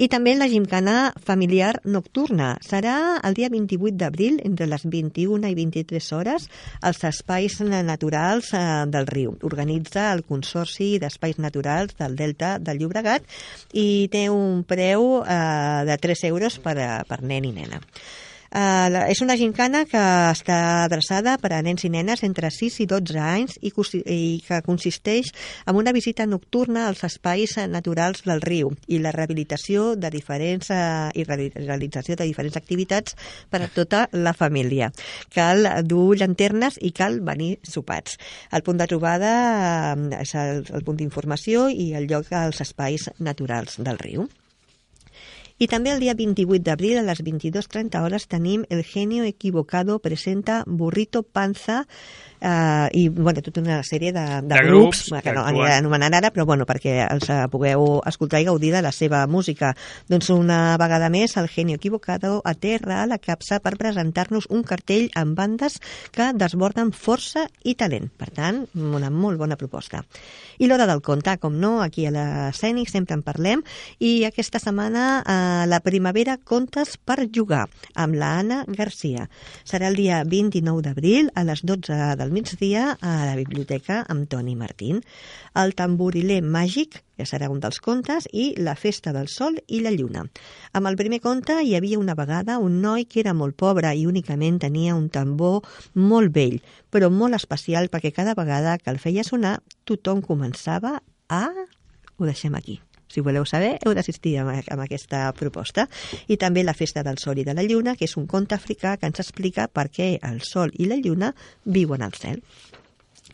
I 0.00 0.06
també 0.08 0.32
la 0.32 0.46
gimcana 0.48 1.10
familiar 1.20 1.74
nocturna. 1.84 2.54
Serà 2.64 3.18
el 3.28 3.34
dia 3.36 3.50
28 3.52 3.98
d'abril, 4.00 4.38
entre 4.48 4.64
les 4.70 4.86
21 4.88 5.44
i 5.50 5.56
23 5.58 6.06
hores, 6.16 6.46
als 6.80 7.02
espais 7.04 7.58
naturals 7.60 8.48
eh, 8.56 8.62
del 8.88 9.06
riu. 9.10 9.34
Organitza 9.44 10.06
el 10.14 10.24
Consorci 10.24 10.94
d'Espais 11.02 11.36
Naturals 11.38 11.98
del 12.00 12.16
Delta 12.16 12.54
del 12.58 12.80
Llobregat 12.80 13.28
i 13.76 14.08
té 14.12 14.24
un 14.32 14.64
preu 14.64 15.20
eh, 15.20 15.84
de 15.90 15.98
3 16.00 16.24
euros 16.32 16.56
per, 16.64 16.78
a- 16.80 17.04
per 17.04 17.20
nen 17.22 17.50
i 17.50 17.52
nena. 17.60 17.82
Uh, 18.50 19.06
és 19.06 19.20
una 19.22 19.36
gincana 19.38 19.84
que 19.86 20.00
està 20.32 20.56
adreçada 20.82 21.36
per 21.38 21.52
a 21.54 21.60
nens 21.62 21.84
i 21.86 21.90
nenes 21.94 22.24
entre 22.26 22.48
6 22.50 22.80
i 22.82 22.86
12 22.90 23.20
anys 23.22 23.58
i, 23.62 23.70
i 24.10 24.40
que 24.42 24.58
consisteix 24.66 25.30
en 25.70 25.78
una 25.78 25.92
visita 25.94 26.26
nocturna 26.26 26.88
als 26.88 27.04
espais 27.06 27.54
naturals 27.70 28.24
del 28.26 28.42
riu 28.42 28.72
i 28.90 28.98
la 28.98 29.12
rehabilitació 29.14 29.94
de 29.94 30.10
diferents 30.10 30.72
uh, 30.74 31.12
i 31.14 31.22
reali- 31.28 31.52
realització 31.54 32.18
de 32.18 32.26
diferents 32.26 32.58
activitats 32.58 33.14
per 33.50 33.62
a 33.62 33.70
tota 33.70 34.08
la 34.18 34.34
família. 34.34 34.90
Cal 35.30 35.70
dur 35.86 36.18
llanternes 36.18 36.82
i 36.82 36.90
cal 36.90 37.20
venir 37.22 37.52
sopats. 37.62 38.18
El 38.50 38.66
punt 38.66 38.82
de 38.82 38.90
trobada 38.90 39.32
eh, 39.94 40.20
és 40.24 40.34
el, 40.34 40.66
el 40.74 40.82
punt 40.82 40.98
d'informació 40.98 41.68
i 41.70 41.92
el 41.94 42.10
lloc 42.10 42.34
als 42.34 42.66
espais 42.66 43.12
naturals 43.22 43.78
del 43.78 44.02
riu. 44.02 44.26
I 45.60 45.66
també 45.68 45.90
el 45.92 46.00
dia 46.00 46.14
28 46.16 46.64
d'abril 46.64 46.96
a 46.96 47.04
les 47.04 47.18
22.30 47.20 48.00
hores 48.00 48.24
tenim 48.32 48.64
El 48.72 48.80
genio 48.82 49.26
equivocado 49.28 49.98
presenta 50.00 50.62
Burrito 50.66 51.22
Panza 51.22 51.84
eh, 52.40 52.88
i 52.92 53.08
bueno, 53.08 53.42
tota 53.42 53.60
una 53.60 53.82
sèrie 53.84 54.12
de, 54.12 54.24
de, 54.40 54.54
De 54.54 54.62
grups, 54.64 55.10
grups 55.10 55.24
que 55.24 55.34
no 55.36 55.44
aniré 55.44 55.74
anomenant 55.76 56.16
ara, 56.16 56.30
però 56.32 56.46
bueno, 56.48 56.66
perquè 56.66 56.96
els 57.04 57.28
eh, 57.28 57.42
pugueu 57.52 58.00
escoltar 58.08 58.40
i 58.40 58.48
gaudir 58.48 58.72
de 58.74 58.82
la 58.82 58.92
seva 58.92 59.26
música. 59.28 59.74
Doncs 60.08 60.30
una 60.34 60.76
vegada 60.80 61.10
més 61.12 61.36
el 61.36 61.50
genio 61.52 61.76
equivocado 61.76 62.40
aterra 62.44 63.02
a 63.02 63.08
la 63.10 63.20
capsa 63.20 63.60
per 63.60 63.76
presentar-nos 63.80 64.48
un 64.50 64.64
cartell 64.64 65.10
amb 65.14 65.36
bandes 65.36 65.76
que 66.14 66.32
desborden 66.40 66.94
força 66.96 67.46
i 67.64 67.76
talent. 67.76 68.10
Per 68.16 68.30
tant, 68.32 68.64
una 68.74 69.10
molt 69.12 69.40
bona 69.40 69.60
proposta. 69.60 70.02
I 70.60 70.68
l'hora 70.68 70.88
del 70.88 71.00
conte, 71.04 71.36
com 71.40 71.56
no, 71.60 71.78
aquí 71.84 72.06
a 72.06 72.14
l'escènic 72.14 72.90
sempre 72.90 73.16
en 73.16 73.24
parlem, 73.24 73.62
i 74.00 74.24
aquesta 74.28 74.60
setmana 74.60 75.06
la 75.70 75.80
primavera 75.84 76.36
contes 76.36 76.96
per 76.96 77.26
jugar 77.34 77.66
amb 77.94 78.16
la 78.20 78.30
Anna 78.40 78.58
Garcia. 78.66 79.28
Serà 79.68 79.90
el 79.90 79.98
dia 79.98 80.22
29 80.24 80.82
d'abril 80.86 81.30
a 81.34 81.44
les 81.48 81.62
12 81.66 81.96
del 82.20 82.32
migdia 82.34 82.96
a 83.00 83.12
la 83.28 83.36
biblioteca 83.38 84.02
amb 84.08 84.28
Toni 84.30 84.56
Martín. 84.56 85.00
El 85.54 85.74
tamboriler 85.78 86.40
màgic, 86.42 87.00
que 87.16 87.26
serà 87.28 87.50
un 87.52 87.60
dels 87.60 87.80
contes, 87.84 88.28
i 88.32 88.52
la 88.58 88.76
festa 88.76 89.14
del 89.16 89.28
sol 89.28 89.58
i 89.66 89.80
la 89.84 89.94
lluna. 89.94 90.26
Amb 90.72 90.90
el 90.90 90.98
primer 91.00 91.20
conte 91.24 91.58
hi 91.62 91.74
havia 91.78 92.00
una 92.00 92.18
vegada 92.18 92.58
un 92.58 92.80
noi 92.82 93.06
que 93.06 93.20
era 93.24 93.34
molt 93.34 93.58
pobre 93.60 93.94
i 93.94 94.06
únicament 94.06 94.60
tenia 94.62 94.98
un 94.98 95.08
tambor 95.10 95.66
molt 95.94 96.34
vell, 96.34 96.60
però 96.90 97.10
molt 97.10 97.38
especial 97.38 97.90
perquè 97.90 98.14
cada 98.16 98.36
vegada 98.38 98.78
que 98.78 98.90
el 98.90 99.02
feia 99.02 99.26
sonar 99.26 99.58
tothom 99.84 100.22
començava 100.22 101.00
a... 101.28 101.44
Ho 102.20 102.26
deixem 102.28 102.54
aquí. 102.54 102.80
Si 103.10 103.20
voleu 103.26 103.44
saber, 103.48 103.74
heu 103.84 103.94
d'assistir 103.96 104.36
amb, 104.40 104.54
amb 104.70 104.84
aquesta 104.86 105.24
proposta. 105.36 105.88
I 106.30 106.38
també 106.38 106.62
la 106.64 106.76
Festa 106.78 107.02
del 107.06 107.18
Sol 107.18 107.42
i 107.42 107.46
de 107.46 107.56
la 107.58 107.66
Lluna, 107.66 107.96
que 107.98 108.06
és 108.06 108.16
un 108.20 108.28
conte 108.30 108.54
africà 108.54 108.96
que 108.96 109.10
ens 109.10 109.22
explica 109.22 109.66
per 109.66 109.88
què 109.90 110.12
el 110.22 110.40
Sol 110.46 110.70
i 110.78 110.86
la 110.86 111.00
Lluna 111.00 111.34
viuen 111.64 112.06
al 112.06 112.14
cel. 112.14 112.38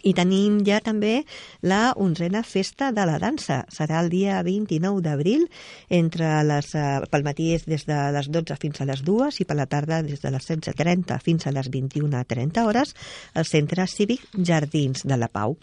I 0.03 0.13
tenim 0.17 0.61
ja 0.67 0.81
també 0.85 1.25
la 1.63 1.95
onzena 1.97 2.43
festa 2.43 2.91
de 2.93 3.07
la 3.09 3.19
dansa. 3.23 3.65
Serà 3.73 4.01
el 4.05 4.11
dia 4.13 4.43
29 4.43 5.03
d'abril, 5.03 5.47
entre 5.89 6.29
les, 6.45 6.75
eh, 6.75 7.01
pel 7.11 7.25
matí 7.25 7.53
és 7.55 7.67
des 7.67 7.87
de 7.87 7.99
les 8.13 8.29
12 8.29 8.57
fins 8.61 8.81
a 8.81 8.87
les 8.89 9.03
2 9.03 9.41
i 9.41 9.45
per 9.45 9.57
la 9.57 9.67
tarda 9.67 10.03
des 10.03 10.21
de 10.21 10.31
les 10.31 10.45
16.30 10.45 11.21
fins 11.23 11.47
a 11.47 11.53
les 11.53 11.71
21.30 11.71 12.67
hores 12.67 12.95
al 13.35 13.47
Centre 13.47 13.87
Cívic 13.87 14.21
Jardins 14.37 15.03
de 15.05 15.17
la 15.17 15.29
Pau. 15.29 15.57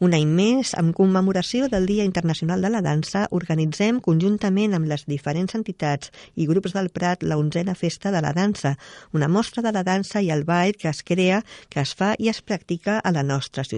Un 0.00 0.14
any 0.14 0.26
més, 0.26 0.74
en 0.74 0.92
commemoració 0.92 1.68
del 1.68 1.86
Dia 1.86 2.04
Internacional 2.04 2.62
de 2.62 2.70
la 2.70 2.82
Dansa, 2.82 3.28
organitzem 3.30 4.00
conjuntament 4.00 4.74
amb 4.74 4.88
les 4.90 5.06
diferents 5.06 5.54
entitats 5.54 6.10
i 6.34 6.46
grups 6.46 6.74
del 6.74 6.90
Prat 6.90 7.22
la 7.22 7.38
onzena 7.38 7.74
festa 7.74 8.10
de 8.10 8.20
la 8.22 8.32
dansa, 8.32 8.76
una 9.12 9.28
mostra 9.28 9.62
de 9.62 9.72
la 9.72 9.84
dansa 9.84 10.22
i 10.22 10.30
el 10.30 10.44
ball 10.44 10.74
que 10.74 10.88
es 10.88 11.02
crea, 11.02 11.42
que 11.68 11.80
es 11.80 11.94
fa 11.94 12.14
i 12.18 12.28
es 12.28 12.42
practica 12.42 12.98
a 12.98 13.12
la 13.12 13.22
nostra 13.22 13.64
ciutat. 13.64 13.73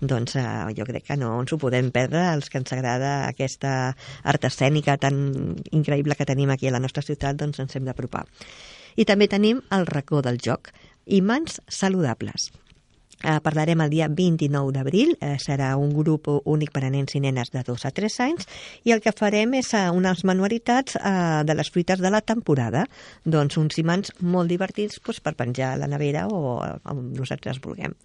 Doncs 0.00 0.36
eh, 0.40 0.46
jo 0.78 0.86
crec 0.88 1.08
que 1.10 1.18
no 1.20 1.34
ens 1.40 1.52
ho 1.52 1.60
podem 1.60 1.90
perdre, 1.94 2.24
els 2.32 2.48
que 2.48 2.60
ens 2.62 2.72
agrada 2.76 3.28
aquesta 3.28 3.94
art 4.22 4.48
escènica 4.48 4.98
tan 5.00 5.18
increïble 5.70 6.16
que 6.16 6.28
tenim 6.28 6.50
aquí 6.54 6.68
a 6.68 6.76
la 6.76 6.82
nostra 6.82 7.04
ciutat, 7.04 7.36
doncs 7.36 7.60
ens 7.64 7.76
hem 7.76 7.88
d'apropar. 7.88 8.24
I 8.98 9.04
també 9.06 9.28
tenim 9.30 9.60
el 9.74 9.86
racó 9.86 10.22
del 10.24 10.40
joc, 10.42 10.72
i 11.06 11.20
mans 11.22 11.60
saludables. 11.68 12.50
Eh, 13.18 13.40
parlarem 13.42 13.80
el 13.82 13.90
dia 13.90 14.06
29 14.06 14.70
d'abril, 14.70 15.16
eh, 15.20 15.34
serà 15.42 15.72
un 15.76 15.90
grup 15.90 16.28
únic 16.44 16.70
per 16.70 16.84
a 16.86 16.90
nens 16.90 17.16
i 17.18 17.20
nenes 17.20 17.50
de 17.50 17.64
2 17.66 17.86
a 17.88 17.90
3 17.90 18.18
anys 18.22 18.46
i 18.86 18.94
el 18.94 19.02
que 19.02 19.10
farem 19.10 19.56
és 19.58 19.72
eh, 19.74 19.88
unes 19.90 20.22
manualitats 20.22 20.94
eh, 21.00 21.42
de 21.42 21.56
les 21.58 21.70
fruites 21.74 21.98
de 21.98 22.12
la 22.14 22.20
temporada, 22.22 22.86
doncs 23.24 23.58
uns 23.58 23.80
imants 23.82 24.14
molt 24.20 24.54
divertits 24.54 25.00
doncs, 25.02 25.18
per 25.18 25.34
penjar 25.34 25.72
a 25.72 25.80
la 25.82 25.90
nevera 25.90 26.28
o 26.30 26.60
eh, 26.62 26.76
on 26.94 27.10
nosaltres 27.18 27.58
vulguem. 27.64 27.98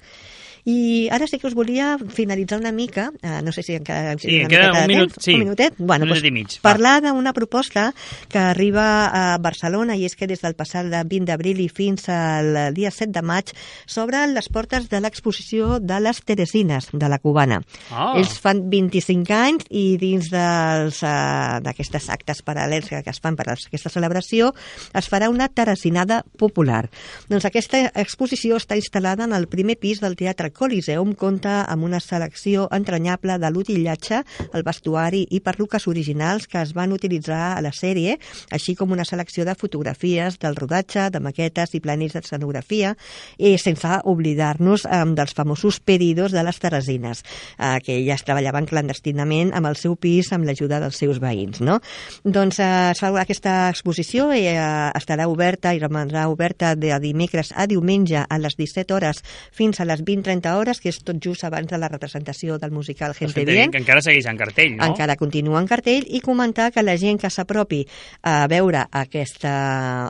I 0.65 1.09
ara 1.11 1.27
sí 1.27 1.39
que 1.39 1.47
us 1.49 1.55
volia 1.57 1.97
finalitzar 1.99 2.59
una 2.59 2.71
mica, 2.71 3.11
eh, 3.21 3.41
no 3.43 3.51
sé 3.51 3.63
si 3.63 3.75
encara... 3.75 4.15
Sí, 4.17 4.39
una 4.39 4.47
queda 4.47 4.69
un 4.71 4.87
minut, 4.87 5.11
temps, 5.11 5.25
sí. 5.25 5.33
Un 5.33 5.39
minutet? 5.43 5.73
Bueno, 5.77 6.05
Un 6.05 6.13
doncs, 6.13 6.31
mig, 6.31 6.55
parlar 6.63 7.01
d'una 7.03 7.33
proposta 7.35 7.89
que 8.31 8.39
arriba 8.39 8.85
a 9.11 9.37
Barcelona 9.43 9.97
i 9.99 10.05
és 10.07 10.15
que 10.15 10.27
des 10.29 10.39
del 10.39 10.55
passat 10.55 10.87
20 10.87 11.27
d'abril 11.27 11.59
i 11.59 11.67
fins 11.67 12.07
al 12.07 12.71
dia 12.75 12.91
7 12.95 13.11
de 13.11 13.23
maig 13.25 13.51
s'obren 13.85 14.31
les 14.37 14.47
portes 14.47 14.87
de 14.87 15.01
l'exposició 15.03 15.81
de 15.83 15.99
les 15.99 16.23
Teresines, 16.23 16.87
de 16.93 17.11
la 17.11 17.19
cubana. 17.19 17.59
Ah. 17.91 18.13
Ells 18.15 18.37
fan 18.39 18.63
25 18.71 19.35
anys 19.35 19.67
i 19.69 19.97
dins 19.99 20.31
eh, 20.31 21.59
d'aquestes 21.65 22.07
actes 22.13 22.39
paral·lels 22.45 22.87
que, 22.87 23.03
que 23.03 23.11
es 23.11 23.19
fan 23.19 23.35
per 23.35 23.49
a 23.49 23.57
aquesta 23.59 23.91
celebració 23.91 24.53
es 24.95 25.11
farà 25.11 25.27
una 25.29 25.49
teresinada 25.51 26.21
popular. 26.39 26.85
Doncs 27.27 27.49
aquesta 27.51 27.83
exposició 27.99 28.55
està 28.61 28.79
instal·lada 28.79 29.27
en 29.27 29.35
el 29.35 29.49
primer 29.51 29.75
pis 29.81 29.99
del 29.99 30.15
Teatre 30.15 30.52
Coliseum, 30.53 31.13
compta 31.17 31.63
amb 31.69 31.83
una 31.87 31.99
selecció 32.03 32.67
entranyable 32.71 33.37
de 33.41 33.49
l'utillatge, 33.51 34.21
el 34.53 34.63
vestuari 34.65 35.23
i 35.31 35.41
perruques 35.43 35.87
originals 35.91 36.47
que 36.47 36.61
es 36.61 36.73
van 36.77 36.93
utilitzar 36.95 37.57
a 37.57 37.61
la 37.65 37.73
sèrie, 37.73 38.17
així 38.53 38.75
com 38.79 38.93
una 38.93 39.05
selecció 39.05 39.45
de 39.45 39.55
fotografies 39.59 40.37
del 40.39 40.55
rodatge, 40.55 41.09
de 41.13 41.21
maquetes 41.23 41.73
i 41.73 41.81
planells 41.83 42.15
d'escenografia, 42.17 42.93
i 43.37 43.55
sense 43.57 43.99
oblidar-nos 44.09 44.85
eh, 44.85 45.01
dels 45.17 45.33
famosos 45.33 45.79
pedidos 45.79 46.31
de 46.31 46.43
les 46.45 46.59
Teresines, 46.59 47.23
eh, 47.57 47.79
que 47.83 47.97
elles 47.97 48.23
treballaven 48.23 48.69
clandestinament 48.69 49.53
amb 49.53 49.71
el 49.71 49.79
seu 49.79 49.97
pis 49.97 50.31
amb 50.33 50.47
l'ajuda 50.47 50.79
dels 50.83 50.99
seus 50.99 51.19
veïns. 51.23 51.61
No? 51.65 51.79
Doncs 52.23 52.59
eh, 52.59 52.71
es 52.93 53.01
fa 53.03 53.11
aquesta 53.21 53.69
exposició 53.71 54.29
i 54.35 54.45
eh, 54.51 54.59
estarà 54.97 55.27
oberta 55.31 55.73
i 55.73 55.81
romandrà 55.81 56.27
oberta 56.31 56.73
de 56.75 56.93
dimecres 57.03 57.53
a 57.55 57.67
diumenge 57.67 58.23
a 58.23 58.39
les 58.39 58.57
17 58.59 58.93
hores 58.93 59.23
fins 59.51 59.79
a 59.79 59.87
les 59.89 60.03
20-30 60.03 60.42
hores, 60.51 60.81
que 60.83 60.91
és 60.91 60.99
tot 61.05 61.19
just 61.23 61.45
abans 61.47 61.69
de 61.71 61.79
la 61.79 61.87
representació 61.87 62.57
del 62.59 62.71
musical 62.75 63.13
Gente 63.13 63.39
Gente 63.39 63.51
Bien. 63.51 63.71
que 63.71 63.79
encara 63.79 64.01
segueix 64.03 64.27
en 64.27 64.37
cartell, 64.37 64.75
no? 64.75 64.85
Encara 64.91 65.15
continua 65.15 65.61
en 65.61 65.67
cartell 65.67 66.05
i 66.09 66.21
comentar 66.21 66.71
que 66.73 66.83
la 66.83 66.97
gent 66.99 67.21
que 67.21 67.31
s'apropi 67.31 67.83
a 68.21 68.47
veure 68.51 68.83
aquesta, 68.91 69.53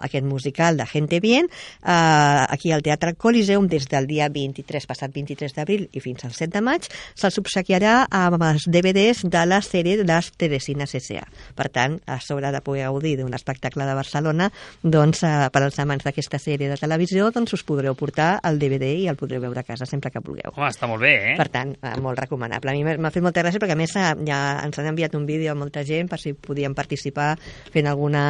aquest 0.01 0.25
musical 0.25 0.77
de 0.77 0.87
Gente 0.89 1.19
Bien 1.19 1.45
eh, 1.45 2.45
aquí 2.49 2.71
al 2.71 2.81
Teatre 2.81 3.13
Coliseum 3.13 3.67
des 3.67 3.87
del 3.89 4.07
dia 4.07 4.29
23, 4.29 4.87
passat 4.89 5.13
23 5.13 5.53
d'abril 5.55 5.87
i 5.91 6.01
fins 6.03 6.25
al 6.25 6.33
7 6.33 6.51
de 6.57 6.63
maig, 6.65 6.89
se'ls 7.15 7.39
obsequiarà 7.41 8.03
amb 8.09 8.41
els 8.49 8.67
DVDs 8.67 9.23
de 9.29 9.45
la 9.45 9.61
sèrie 9.61 9.97
de 9.99 10.07
les 10.07 10.31
Teresines 10.37 10.95
S.A. 10.97 11.23
Per 11.55 11.69
tant, 11.73 11.99
a 12.07 12.19
sobre 12.23 12.51
de 12.51 12.61
poder 12.65 12.87
gaudir 12.87 13.17
d'un 13.19 13.33
espectacle 13.33 13.85
de 13.85 13.95
Barcelona, 13.97 14.49
doncs, 14.81 15.23
eh, 15.23 15.49
per 15.53 15.63
als 15.63 15.79
amants 15.79 16.05
d'aquesta 16.07 16.39
sèrie 16.39 16.69
de 16.71 16.79
televisió, 16.79 17.29
doncs 17.31 17.53
us 17.57 17.65
podreu 17.67 17.95
portar 17.95 18.39
el 18.43 18.59
DVD 18.59 18.93
i 19.03 19.07
el 19.11 19.19
podreu 19.19 19.41
veure 19.43 19.63
a 19.63 19.67
casa 19.67 19.87
sempre 19.89 20.11
que 20.11 20.22
vulgueu. 20.25 20.53
Home, 20.55 20.69
està 20.71 20.89
molt 20.89 21.03
bé, 21.03 21.13
eh? 21.31 21.35
Per 21.39 21.49
tant, 21.53 21.73
eh, 21.75 21.95
molt 22.03 22.19
recomanable. 22.19 22.71
A 22.71 22.75
mi 22.77 22.83
m'ha 22.83 23.11
fet 23.13 23.25
molta 23.25 23.43
gràcia 23.43 23.61
perquè, 23.61 23.77
a 23.77 23.79
més, 23.79 23.95
eh, 23.95 24.13
ja 24.27 24.39
ens 24.63 24.79
han 24.79 24.91
enviat 24.93 25.15
un 25.19 25.27
vídeo 25.29 25.51
a 25.53 25.57
molta 25.59 25.83
gent 25.87 26.09
per 26.11 26.19
si 26.21 26.33
podien 26.33 26.75
participar 26.75 27.33
fent 27.73 27.87
alguna, 27.87 28.23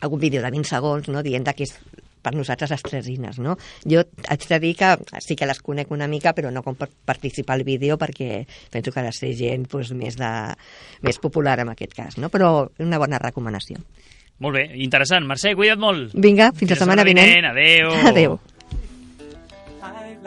algun 0.00 0.20
vídeo 0.20 0.42
de 0.42 0.50
20 0.50 0.68
segons, 0.68 1.08
no?, 1.08 1.22
dient 1.22 1.48
que 1.48 1.66
és 1.66 1.74
per 2.22 2.34
nosaltres 2.34 2.72
les 2.74 2.82
tresines, 2.82 3.38
no? 3.38 3.56
Jo 3.88 4.02
haig 4.28 4.46
de 4.50 4.58
dir 4.62 4.74
que 4.76 4.90
sí 5.24 5.36
que 5.38 5.46
les 5.48 5.62
conec 5.64 5.90
una 5.94 6.08
mica, 6.10 6.34
però 6.36 6.50
no 6.52 6.64
com 6.66 6.76
per 6.78 6.90
participar 6.90 7.56
al 7.56 7.64
vídeo 7.64 7.96
perquè 8.00 8.42
penso 8.72 8.92
que 8.92 9.00
ha 9.00 9.06
de 9.06 9.14
ser 9.16 9.32
gent 9.38 9.68
doncs, 9.70 9.94
més, 9.96 10.18
de, 10.18 10.32
més 11.06 11.22
popular 11.22 11.58
en 11.62 11.72
aquest 11.72 11.96
cas, 11.96 12.18
no? 12.18 12.28
Però 12.34 12.68
una 12.84 13.00
bona 13.00 13.22
recomanació. 13.22 13.80
Molt 14.44 14.54
bé, 14.54 14.68
interessant. 14.84 15.26
Mercè, 15.26 15.56
cuida't 15.58 15.82
molt. 15.82 16.14
Vinga, 16.14 16.52
fins, 16.54 16.76
la 16.76 16.82
setmana 16.84 17.06
vinent. 17.06 17.50
Adéu. 17.50 17.90
Adéu. 18.12 18.38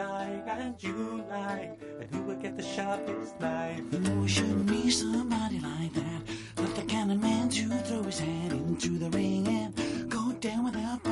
Like 0.02 0.48
and 0.48 0.82
you 0.82 1.24
like, 1.30 1.78
and 2.00 2.08
who 2.10 2.22
will 2.22 2.34
get 2.36 2.56
the 2.56 2.62
sharpest 2.62 3.38
knife? 3.40 3.80
Know, 3.92 4.26
shouldn't 4.26 4.66
be 4.66 4.90
somebody 4.90 5.60
like 5.60 5.92
that. 5.94 6.22
Not 6.56 6.74
the 6.74 6.82
kind 6.82 7.12
of 7.12 7.20
man 7.20 7.48
to 7.50 7.68
throw 7.68 8.02
his 8.02 8.18
hat 8.18 8.50
into 8.52 8.98
the 8.98 9.10
ring 9.10 9.46
and 9.46 10.10
go 10.10 10.32
down 10.40 10.64
without 10.64 11.04